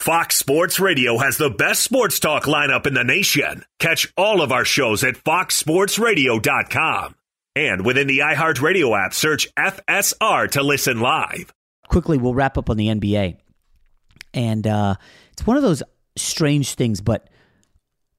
Fox 0.00 0.36
Sports 0.36 0.78
Radio 0.78 1.18
has 1.18 1.38
the 1.38 1.50
best 1.50 1.82
sports 1.82 2.20
talk 2.20 2.44
lineup 2.44 2.86
in 2.86 2.94
the 2.94 3.02
nation. 3.02 3.64
Catch 3.80 4.12
all 4.16 4.42
of 4.42 4.52
our 4.52 4.64
shows 4.64 5.02
at 5.02 5.16
foxsportsradio.com. 5.16 7.16
And 7.56 7.84
within 7.84 8.06
the 8.06 8.20
iHeartRadio 8.20 8.96
app, 8.96 9.12
search 9.12 9.52
FSR 9.56 10.52
to 10.52 10.62
listen 10.62 11.00
live. 11.00 11.52
Quickly, 11.88 12.16
we'll 12.16 12.34
wrap 12.34 12.56
up 12.56 12.70
on 12.70 12.76
the 12.76 12.86
NBA. 12.86 13.38
And 14.32 14.68
uh, 14.68 14.94
it's 15.32 15.44
one 15.44 15.56
of 15.56 15.64
those 15.64 15.82
strange 16.16 16.74
things, 16.74 17.00
but 17.00 17.28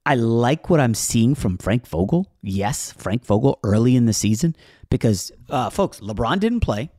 I 0.06 0.16
like 0.16 0.70
what 0.70 0.82
I'm 0.82 0.94
seeing 0.94 1.34
from 1.34 1.58
Frank 1.58 1.88
Vogel. 1.88 2.28
Yes, 2.42 2.92
Frank 2.92 3.24
Vogel 3.24 3.58
early 3.64 3.96
in 3.96 4.06
the 4.06 4.14
season 4.14 4.54
because, 4.90 5.32
uh, 5.50 5.70
folks, 5.70 6.02
LeBron 6.02 6.42
didn't 6.42 6.60
play. 6.60 6.90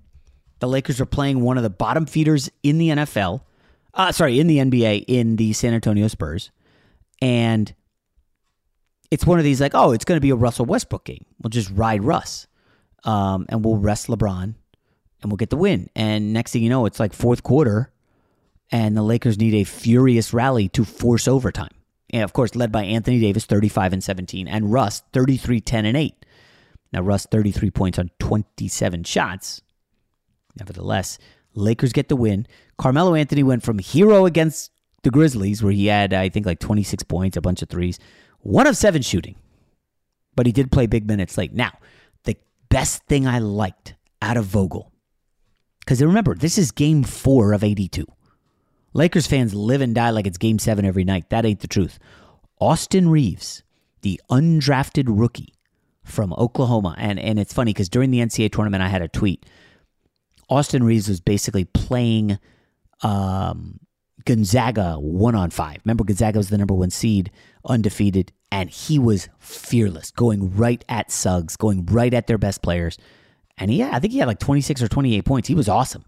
The 0.61 0.69
Lakers 0.69 1.03
are 1.03 1.07
playing 1.07 1.43
one 1.43 1.59
of 1.59 1.63
the 1.63 1.71
bottom 1.71 2.07
feeders 2.07 2.49
in 2.63 2.79
the 2.79 2.89
NFL 2.89 3.43
uh, 3.95 4.13
sorry, 4.13 4.41
in 4.41 4.47
the 4.47 4.59
NBA, 4.59 5.05
in 5.09 5.37
the 5.37 5.53
San 5.53 5.75
Antonio 5.75 6.09
Spurs. 6.09 6.51
And 7.21 7.73
it's 9.11 9.27
one 9.27 9.39
of 9.39 9.45
these 9.45 9.61
like, 9.61 9.75
oh, 9.75 9.93
it's 9.93 10.05
going 10.05 10.17
to 10.17 10.21
be 10.21 10.31
a 10.31 10.37
Russell 10.37 10.67
Westbrook 10.67 11.05
game. 11.05 11.25
We'll 11.43 11.51
just 11.51 11.71
ride 11.71 12.03
Russ. 12.03 12.47
Um, 13.05 13.47
and 13.49 13.65
we'll 13.65 13.79
rest 13.79 14.09
LeBron 14.09 14.55
and 15.23 15.31
we'll 15.31 15.37
get 15.37 15.51
the 15.51 15.57
win. 15.57 15.89
And 15.97 16.33
next 16.33 16.53
thing 16.53 16.63
you 16.63 16.69
know, 16.69 16.85
it's 16.85 17.01
like 17.01 17.15
fourth 17.15 17.43
quarter 17.43 17.91
and 18.71 18.97
the 18.97 19.03
Lakers 19.03 19.39
need 19.39 19.55
a 19.55 19.65
furious 19.65 20.33
rally 20.33 20.69
to 20.71 20.85
force 20.85 21.27
overtime. 21.27 21.71
And 22.11 22.23
of 22.23 22.33
course, 22.33 22.55
led 22.55 22.73
by 22.73 22.85
Anthony 22.85 23.21
Davis, 23.21 23.45
35 23.47 23.93
and 23.93 24.05
17, 24.05 24.49
and 24.49 24.73
Russ, 24.73 25.03
33, 25.13 25.61
10 25.61 25.87
and 25.87 25.97
8. 25.97 26.27
Now, 26.93 27.03
Russ, 27.03 27.27
33 27.31 27.71
points 27.71 27.99
on 27.99 28.11
27 28.19 29.05
shots. 29.05 29.63
Nevertheless, 30.59 31.19
Lakers 31.55 31.93
get 31.93 32.09
the 32.09 32.17
win. 32.17 32.47
Carmelo 32.81 33.15
Anthony 33.15 33.43
went 33.43 33.63
from 33.63 33.79
hero 33.79 34.25
against 34.25 34.73
the 35.03 35.11
Grizzlies, 35.11 35.63
where 35.63 35.73
he 35.73 35.87
had, 35.87 36.15
I 36.15 36.31
think, 36.31 36.47
like 36.47 36.61
26 36.61 37.03
points, 37.05 37.37
a 37.37 37.43
bunch 37.43 37.61
of 37.61 37.69
threes, 37.69 37.99
one 38.41 38.67
of 38.67 38.77
seven 38.77 39.03
shooting. 39.03 39.37
But 40.35 40.47
he 40.47 40.53
did 40.53 40.73
play 40.73 40.87
big 40.87 41.07
minutes 41.07 41.37
late. 41.37 41.53
Now, 41.53 41.73
the 42.25 42.37
best 42.71 43.05
thing 43.05 43.27
I 43.27 43.39
liked 43.39 43.95
out 44.23 44.39
of 44.39 44.47
Vogel, 44.47 44.91
because 45.81 46.03
remember, 46.03 46.35
this 46.35 46.57
is 46.57 46.71
game 46.71 47.03
four 47.03 47.53
of 47.53 47.63
82. 47.63 48.07
Lakers 48.95 49.27
fans 49.27 49.55
live 49.55 49.83
and 49.83 49.95
die 49.95 50.11
like 50.11 50.27
it's 50.27 50.39
game 50.39 50.59
seven 50.59 50.85
every 50.85 51.05
night. 51.05 51.29
That 51.29 51.45
ain't 51.45 51.61
the 51.61 51.69
truth. 51.69 51.99
Austin 52.61 53.11
Reaves, 53.11 53.63
the 54.01 54.21
undrafted 54.31 55.05
rookie 55.07 55.53
from 56.03 56.33
Oklahoma, 56.33 56.95
and, 56.97 57.19
and 57.19 57.39
it's 57.39 57.53
funny 57.53 57.75
because 57.75 57.91
during 57.91 58.11
the 58.11 58.21
NCAA 58.21 58.51
tournament, 58.53 58.83
I 58.83 58.89
had 58.89 59.03
a 59.03 59.09
tweet 59.09 59.45
Austin 60.49 60.83
Reaves 60.83 61.09
was 61.09 61.21
basically 61.21 61.65
playing 61.65 62.39
um, 63.03 63.81
Gonzaga 64.25 64.95
one 64.99 65.35
on 65.35 65.51
five. 65.51 65.79
Remember, 65.85 66.05
Gonzaga 66.05 66.39
was 66.39 66.51
the 66.51 66.59
number 66.59 66.75
one 66.75 66.91
seed, 66.91 67.31
undefeated, 67.65 68.33
and 68.53 68.71
he 68.71 68.99
was 68.99 69.29
fearless, 69.39 70.11
going 70.11 70.55
right 70.57 70.85
at 70.89 71.11
Suggs, 71.11 71.57
going 71.57 71.87
right 71.87 72.13
at 72.13 72.27
their 72.27 72.39
best 72.39 72.63
players. 72.63 72.99
And 73.59 73.73
yeah, 73.73 73.91
I 73.93 73.99
think 74.01 74.13
he 74.13 74.19
had 74.19 74.29
like 74.29 74.39
26 74.39 74.83
or 74.83 74.89
28 74.89 75.25
points. 75.25 75.49
He 75.49 75.55
was 75.55 75.69
awesome. 75.69 76.05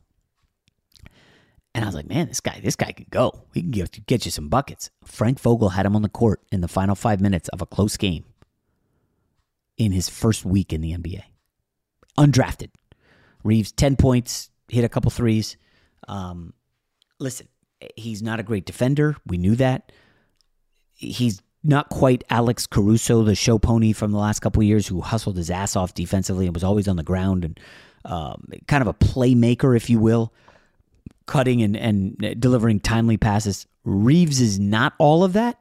And 1.75 1.85
I 1.85 1.89
was 1.89 1.95
like, 1.95 2.09
man, 2.09 2.29
this 2.29 2.41
guy, 2.41 2.61
this 2.63 2.77
guy 2.77 2.93
can 2.93 3.07
go. 3.11 3.45
He 3.55 3.63
can 3.63 3.71
get, 3.71 4.07
get 4.07 4.25
you 4.27 4.31
some 4.31 4.49
buckets. 4.49 4.91
Frank 5.05 5.41
Vogel 5.41 5.71
had 5.71 5.87
him 5.87 5.97
on 5.97 6.03
the 6.03 6.09
court 6.11 6.41
in 6.53 6.61
the 6.61 6.69
final 6.69 6.95
five 6.95 7.21
minutes 7.21 7.49
of 7.49 7.63
a 7.63 7.67
close 7.67 7.97
game. 7.97 8.25
in 9.79 9.93
his 9.93 10.09
first 10.09 10.45
week 10.45 10.73
in 10.73 10.81
the 10.83 10.93
NBA. 10.93 11.23
Undrafted. 12.19 12.71
Reaves, 13.43 13.73
10 13.73 13.97
points, 13.97 14.51
hit 14.69 14.85
a 14.85 14.89
couple 14.89 15.11
threes. 15.11 15.57
Um, 16.09 16.53
listen, 17.23 17.49
he's 17.97 18.23
not 18.23 18.41
a 18.41 18.43
great 18.43 18.67
defender. 18.67 19.17
We 19.27 19.39
knew 19.39 19.57
that. 19.57 19.93
He's 20.95 21.41
not 21.65 21.89
quite 21.89 22.25
Alex 22.29 22.67
Caruso, 22.67 23.23
the 23.23 23.35
show 23.35 23.59
pony 23.59 23.93
from 23.93 24.13
the 24.13 24.19
last 24.19 24.41
couple 24.41 24.63
years, 24.63 24.87
who 24.87 25.01
hustled 25.01 25.37
his 25.37 25.51
ass 25.51 25.77
off 25.77 25.95
defensively 25.95 26.47
and 26.47 26.55
was 26.55 26.65
always 26.65 26.89
on 26.89 26.97
the 26.97 27.03
ground 27.03 27.45
and 27.45 27.61
um, 28.05 28.49
kind 28.67 28.83
of 28.83 28.89
a 28.89 28.95
playmaker, 28.95 29.77
if 29.77 29.89
you 29.89 29.99
will, 29.99 30.33
cutting 31.27 31.63
and, 31.63 31.77
and 31.77 32.41
delivering 32.41 32.81
timely 32.81 33.17
passes. 33.17 33.67
Reaves 33.85 34.41
is 34.41 34.59
not 34.59 34.95
all 34.99 35.23
of 35.25 35.35
that, 35.35 35.59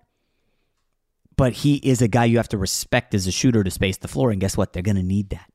but 1.36 1.54
he 1.54 1.76
is 1.76 2.02
a 2.02 2.08
guy 2.08 2.26
you 2.26 2.38
have 2.38 2.50
to 2.50 2.58
respect 2.58 3.14
as 3.14 3.28
a 3.28 3.32
shooter 3.32 3.64
to 3.64 3.72
space 3.72 3.98
the 3.98 4.08
floor. 4.08 4.32
And 4.32 4.42
guess 4.42 4.58
what? 4.58 4.74
They're 4.74 4.84
going 4.84 4.96
to 4.96 5.04
need 5.04 5.30
that. 5.30 5.52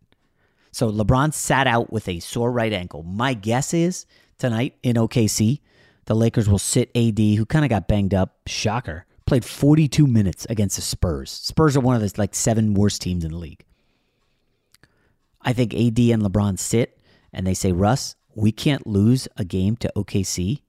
So 0.71 0.91
LeBron 0.91 1.33
sat 1.33 1.67
out 1.67 1.93
with 1.93 2.09
a 2.09 2.21
sore 2.21 2.53
right 2.53 2.73
ankle. 2.73 3.03
My 3.03 3.35
guess 3.35 3.73
is 3.73 4.07
tonight 4.39 4.75
in 4.83 4.97
OKC, 4.97 5.61
the 6.07 6.15
Lakers 6.15 6.49
will 6.49 6.59
sit 6.59 6.91
AD, 6.97 7.19
who 7.19 7.45
kind 7.45 7.65
of 7.65 7.69
got 7.69 7.89
banged 7.89 8.15
up. 8.15 8.39
Shocker 8.47 9.05
played 9.27 9.45
42 9.45 10.07
minutes 10.07 10.47
against 10.49 10.77
the 10.77 10.83
Spurs. 10.83 11.31
Spurs 11.31 11.77
are 11.77 11.81
one 11.81 11.97
of 11.97 12.03
the 12.03 12.13
like 12.17 12.35
seven 12.35 12.75
worst 12.75 13.03
teams 13.03 13.25
in 13.25 13.33
the 13.33 13.37
league. 13.37 13.65
I 15.43 15.53
think 15.53 15.75
AD 15.75 15.99
and 15.99 16.23
LeBron 16.23 16.59
sit 16.59 16.99
and 17.33 17.47
they 17.47 17.55
say, 17.55 17.73
Russ, 17.73 18.15
we 18.35 18.53
can't 18.53 18.87
lose 18.87 19.29
a 19.37 19.45
game 19.45 19.77
to 19.77 19.93
OKC. 19.97 20.63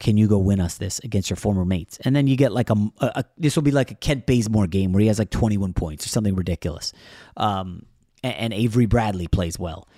Can 0.00 0.16
you 0.16 0.28
go 0.28 0.38
win 0.38 0.60
us 0.60 0.76
this 0.76 0.98
against 1.00 1.28
your 1.28 1.36
former 1.36 1.64
mates? 1.64 1.98
And 2.04 2.14
then 2.14 2.26
you 2.26 2.36
get 2.36 2.52
like 2.52 2.70
a, 2.70 2.74
a, 2.98 3.06
a 3.16 3.24
this 3.36 3.56
will 3.56 3.64
be 3.64 3.70
like 3.70 3.90
a 3.90 3.94
Kent 3.94 4.26
Bazemore 4.26 4.66
game 4.66 4.92
where 4.92 5.00
he 5.00 5.08
has 5.08 5.18
like 5.18 5.30
21 5.30 5.72
points 5.72 6.06
or 6.06 6.08
something 6.08 6.34
ridiculous. 6.34 6.92
Um, 7.36 7.86
and, 8.22 8.34
and 8.34 8.52
Avery 8.52 8.86
Bradley 8.86 9.26
plays 9.26 9.58
well. 9.58 9.88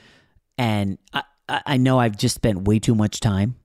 And 0.57 0.99
I, 1.13 1.23
I 1.49 1.77
know 1.77 1.99
I've 1.99 2.17
just 2.17 2.35
spent 2.35 2.63
way 2.63 2.79
too 2.79 2.95
much 2.95 3.21
time 3.21 3.57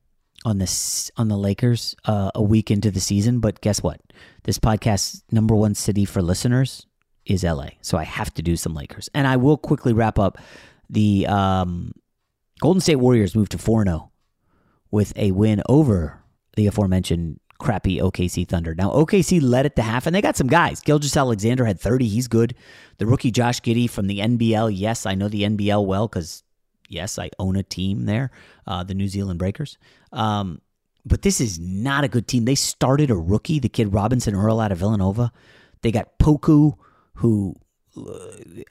on 0.46 0.60
this 0.60 1.12
on 1.18 1.28
the 1.28 1.38
Lakers 1.38 1.96
uh, 2.06 2.32
a 2.36 2.42
week 2.42 2.72
into 2.72 2.92
the 2.92 3.00
season, 3.00 3.40
but 3.40 3.60
guess 3.62 3.82
what? 3.82 4.00
This 4.44 4.60
podcast's 4.60 5.24
number 5.32 5.56
one 5.56 5.74
city 5.74 6.06
for 6.06 6.22
listeners 6.22 6.86
is 7.26 7.44
LA, 7.44 7.70
so 7.82 7.98
I 7.98 8.04
have 8.04 8.32
to 8.36 8.44
do 8.44 8.56
some 8.56 8.76
Lakers, 8.76 9.10
and 9.14 9.28
I 9.28 9.38
will 9.38 9.58
quickly 9.58 9.92
wrap 9.92 10.20
up. 10.20 10.38
The 10.90 11.26
um, 11.26 11.94
Golden 12.62 12.80
State 12.80 12.98
Warriors 12.98 13.36
moved 13.36 13.52
to 13.54 13.58
four 13.58 13.84
zero 13.84 13.96
oh 13.96 14.12
with 14.92 15.12
a 15.18 15.32
win 15.32 15.64
over 15.68 16.22
the 16.56 16.68
aforementioned 16.68 17.40
crappy 17.58 17.98
OKC 17.98 18.48
Thunder. 18.48 18.76
Now 18.76 18.92
OKC 18.92 19.42
led 19.42 19.66
it 19.66 19.76
to 19.78 19.82
half, 19.82 20.06
and 20.06 20.16
they 20.16 20.22
got 20.22 20.38
some 20.38 20.48
guys. 20.48 20.80
Gilgeous-Alexander 20.82 21.66
had 21.66 21.80
thirty; 21.80 22.08
he's 22.08 22.28
good. 22.28 22.54
The 23.00 23.08
rookie 23.08 23.32
Josh 23.32 23.62
Giddey 23.62 23.90
from 23.90 24.06
the 24.06 24.20
NBL. 24.20 24.72
Yes, 24.76 25.08
I 25.08 25.16
know 25.16 25.28
the 25.28 25.42
NBL 25.42 25.86
well 25.86 26.08
because 26.08 26.44
yes, 26.90 27.18
I 27.20 27.30
own 27.40 27.56
a 27.56 27.64
team 27.64 28.06
there, 28.06 28.32
uh, 28.68 28.84
the 28.84 28.94
New 28.94 29.08
Zealand 29.08 29.40
Breakers. 29.40 29.78
Um, 30.12 30.62
but 31.06 31.22
this 31.22 31.40
is 31.40 31.60
not 31.60 32.04
a 32.04 32.08
good 32.08 32.28
team. 32.28 32.46
They 32.46 32.56
started 32.56 33.12
a 33.12 33.16
rookie, 33.16 33.60
the 33.60 33.70
kid 33.70 33.94
Robinson 33.94 34.36
Earl 34.36 34.60
out 34.60 34.72
of 34.72 34.80
Villanova. 34.80 35.32
They 35.82 35.92
got 35.92 36.18
Poku, 36.18 36.74
who 37.16 37.56
uh, 37.98 38.12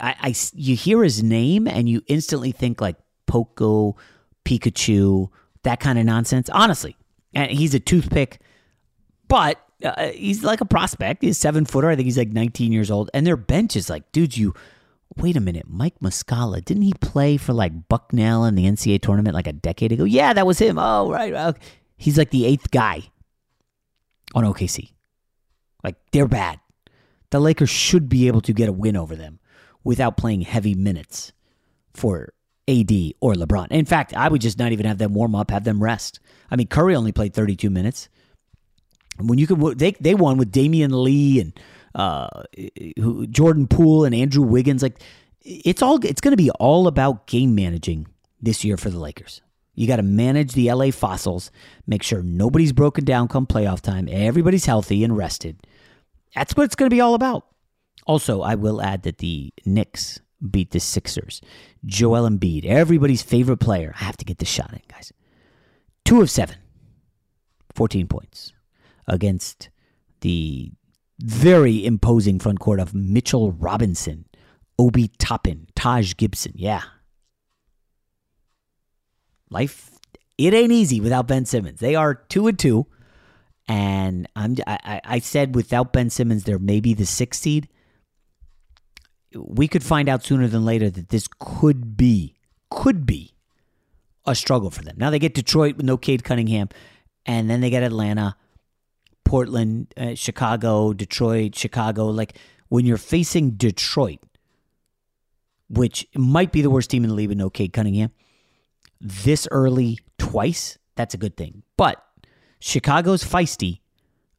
I, 0.00 0.16
I 0.20 0.34
you 0.52 0.74
hear 0.74 1.02
his 1.02 1.22
name 1.22 1.68
and 1.68 1.88
you 1.88 2.02
instantly 2.08 2.50
think 2.50 2.80
like 2.80 2.96
Poco, 3.26 3.96
Pikachu, 4.44 5.28
that 5.62 5.80
kind 5.80 5.98
of 5.98 6.04
nonsense. 6.04 6.48
Honestly, 6.50 6.96
and 7.34 7.50
he's 7.50 7.74
a 7.74 7.80
toothpick, 7.80 8.40
but 9.28 9.60
uh, 9.84 10.08
he's 10.08 10.42
like 10.42 10.60
a 10.60 10.66
prospect. 10.66 11.22
He's 11.22 11.38
seven 11.38 11.64
footer. 11.64 11.88
I 11.88 11.96
think 11.96 12.06
he's 12.06 12.18
like 12.18 12.30
19 12.30 12.72
years 12.72 12.90
old, 12.90 13.10
and 13.14 13.26
their 13.26 13.36
bench 13.36 13.76
is 13.76 13.88
like, 13.88 14.10
dude, 14.12 14.36
you 14.36 14.54
wait 15.16 15.36
a 15.36 15.40
minute, 15.40 15.66
Mike 15.68 15.98
Muscala, 16.00 16.64
didn't 16.64 16.82
he 16.82 16.92
play 17.00 17.36
for 17.36 17.52
like 17.52 17.88
Bucknell 17.88 18.44
in 18.44 18.54
the 18.54 18.64
NCAA 18.64 19.00
tournament 19.00 19.34
like 19.34 19.46
a 19.46 19.52
decade 19.52 19.92
ago? 19.92 20.04
Yeah, 20.04 20.32
that 20.32 20.46
was 20.46 20.58
him. 20.58 20.78
Oh, 20.78 21.10
right. 21.10 21.56
He's 21.96 22.18
like 22.18 22.30
the 22.30 22.46
eighth 22.46 22.70
guy 22.70 23.02
on 24.34 24.44
OKC. 24.44 24.90
Like, 25.82 25.96
they're 26.12 26.28
bad. 26.28 26.60
The 27.30 27.40
Lakers 27.40 27.70
should 27.70 28.08
be 28.08 28.26
able 28.26 28.40
to 28.42 28.52
get 28.52 28.68
a 28.68 28.72
win 28.72 28.96
over 28.96 29.16
them 29.16 29.40
without 29.82 30.16
playing 30.16 30.42
heavy 30.42 30.74
minutes 30.74 31.32
for 31.92 32.32
AD 32.68 32.90
or 33.20 33.34
LeBron. 33.34 33.68
In 33.70 33.84
fact, 33.84 34.14
I 34.14 34.28
would 34.28 34.40
just 34.40 34.58
not 34.58 34.72
even 34.72 34.86
have 34.86 34.98
them 34.98 35.14
warm 35.14 35.34
up, 35.34 35.50
have 35.50 35.64
them 35.64 35.82
rest. 35.82 36.20
I 36.50 36.56
mean, 36.56 36.66
Curry 36.66 36.94
only 36.94 37.12
played 37.12 37.34
32 37.34 37.70
minutes. 37.70 38.08
When 39.18 39.38
you 39.38 39.46
could, 39.46 39.78
they 39.78 39.92
they 39.92 40.14
won 40.14 40.38
with 40.38 40.50
Damion 40.50 40.90
Lee 40.90 41.40
and 41.40 41.52
uh, 41.94 42.28
Jordan 43.30 43.66
Poole 43.66 44.04
and 44.04 44.14
Andrew 44.14 44.44
Wiggins. 44.44 44.82
Like 44.82 45.00
it's 45.42 45.82
all 45.82 46.04
it's 46.04 46.20
going 46.20 46.32
to 46.32 46.42
be 46.42 46.50
all 46.52 46.86
about 46.86 47.26
game 47.26 47.54
managing 47.54 48.06
this 48.40 48.64
year 48.64 48.76
for 48.76 48.90
the 48.90 48.98
Lakers. 48.98 49.40
You 49.74 49.88
got 49.88 49.96
to 49.96 50.02
manage 50.02 50.52
the 50.52 50.72
LA 50.72 50.90
fossils, 50.90 51.50
make 51.86 52.02
sure 52.02 52.22
nobody's 52.22 52.72
broken 52.72 53.04
down 53.04 53.28
come 53.28 53.46
playoff 53.46 53.80
time, 53.80 54.08
everybody's 54.10 54.66
healthy 54.66 55.02
and 55.02 55.16
rested. 55.16 55.66
That's 56.34 56.56
what 56.56 56.64
it's 56.64 56.76
going 56.76 56.88
to 56.88 56.94
be 56.94 57.00
all 57.00 57.14
about. 57.14 57.46
Also, 58.06 58.42
I 58.42 58.54
will 58.54 58.82
add 58.82 59.02
that 59.02 59.18
the 59.18 59.52
Knicks 59.64 60.20
beat 60.50 60.70
the 60.70 60.80
Sixers. 60.80 61.40
Joel 61.84 62.28
Embiid, 62.28 62.64
everybody's 62.64 63.22
favorite 63.22 63.58
player. 63.58 63.94
I 64.00 64.04
have 64.04 64.16
to 64.18 64.24
get 64.24 64.38
the 64.38 64.44
shot 64.44 64.72
in, 64.72 64.82
guys. 64.88 65.12
Two 66.04 66.20
of 66.20 66.30
seven, 66.30 66.56
14 67.74 68.06
points 68.06 68.52
against 69.08 69.70
the 70.20 70.72
very 71.24 71.84
imposing 71.84 72.38
front 72.38 72.60
court 72.60 72.78
of 72.78 72.94
Mitchell 72.94 73.52
Robinson, 73.52 74.26
Obi 74.78 75.08
Toppin, 75.18 75.66
Taj 75.74 76.14
Gibson. 76.16 76.52
Yeah. 76.54 76.82
Life, 79.48 79.90
it 80.36 80.52
ain't 80.52 80.72
easy 80.72 81.00
without 81.00 81.26
Ben 81.26 81.46
Simmons. 81.46 81.80
They 81.80 81.94
are 81.94 82.14
two 82.14 82.46
and 82.46 82.58
two. 82.58 82.86
And 83.66 84.28
I'm, 84.36 84.56
I, 84.66 85.00
I 85.02 85.18
said 85.20 85.54
without 85.54 85.94
Ben 85.94 86.10
Simmons, 86.10 86.44
they're 86.44 86.58
maybe 86.58 86.92
the 86.92 87.06
sixth 87.06 87.40
seed. 87.40 87.68
We 89.34 89.66
could 89.66 89.82
find 89.82 90.08
out 90.08 90.22
sooner 90.22 90.46
than 90.46 90.66
later 90.66 90.90
that 90.90 91.08
this 91.08 91.26
could 91.38 91.96
be, 91.96 92.36
could 92.70 93.06
be 93.06 93.34
a 94.26 94.34
struggle 94.34 94.70
for 94.70 94.82
them. 94.82 94.96
Now 94.98 95.08
they 95.08 95.18
get 95.18 95.32
Detroit 95.32 95.76
with 95.76 95.86
no 95.86 95.96
Cade 95.96 96.24
Cunningham, 96.24 96.68
and 97.24 97.48
then 97.48 97.62
they 97.62 97.70
get 97.70 97.82
Atlanta 97.82 98.36
Portland, 99.34 99.92
uh, 99.96 100.14
Chicago, 100.14 100.92
Detroit, 100.92 101.56
Chicago. 101.56 102.06
Like 102.06 102.38
when 102.68 102.86
you're 102.86 102.96
facing 102.96 103.50
Detroit, 103.56 104.20
which 105.68 106.06
might 106.14 106.52
be 106.52 106.62
the 106.62 106.70
worst 106.70 106.88
team 106.88 107.02
in 107.02 107.10
the 107.10 107.16
league 107.16 107.30
with 107.30 107.38
no 107.38 107.50
Cade 107.50 107.72
Cunningham, 107.72 108.12
this 109.00 109.48
early 109.50 109.98
twice, 110.18 110.78
that's 110.94 111.14
a 111.14 111.16
good 111.16 111.36
thing. 111.36 111.64
But 111.76 112.00
Chicago's 112.60 113.24
feisty. 113.24 113.80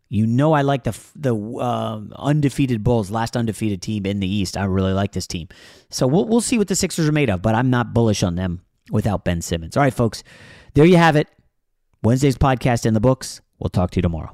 You 0.08 0.25
know, 0.25 0.53
I 0.53 0.62
like 0.62 0.86
the 0.86 0.97
the 1.13 1.36
uh, 1.36 1.99
undefeated 2.15 2.81
Bulls, 2.81 3.12
last 3.12 3.36
undefeated 3.36 3.81
team 3.81 4.05
in 4.05 4.21
the 4.21 4.34
East. 4.34 4.55
I 4.55 4.63
really 4.63 4.93
like 4.93 5.12
this 5.12 5.27
team, 5.27 5.49
so 5.89 6.08
we'll 6.08 6.25
we'll 6.25 6.39
see 6.39 6.58
what 6.58 6.69
the 6.69 6.75
Sixers 6.75 7.10
are 7.10 7.12
made 7.12 7.29
of. 7.29 7.41
But 7.41 7.53
I'm 7.53 7.69
not 7.69 7.93
bullish 7.93 8.23
on 8.23 8.36
them 8.36 8.62
without 8.89 9.25
Ben 9.25 9.41
Simmons. 9.41 9.75
All 9.75 9.84
right, 9.84 9.93
folks, 9.93 10.23
there 10.73 10.86
you 10.86 10.95
have 10.95 11.17
it. 11.17 11.27
Wednesday's 12.01 12.38
podcast 12.38 12.86
in 12.86 12.93
the 12.93 13.01
books. 13.01 13.41
We'll 13.60 13.69
talk 13.69 13.91
to 13.91 13.97
you 13.97 14.01
tomorrow. 14.01 14.34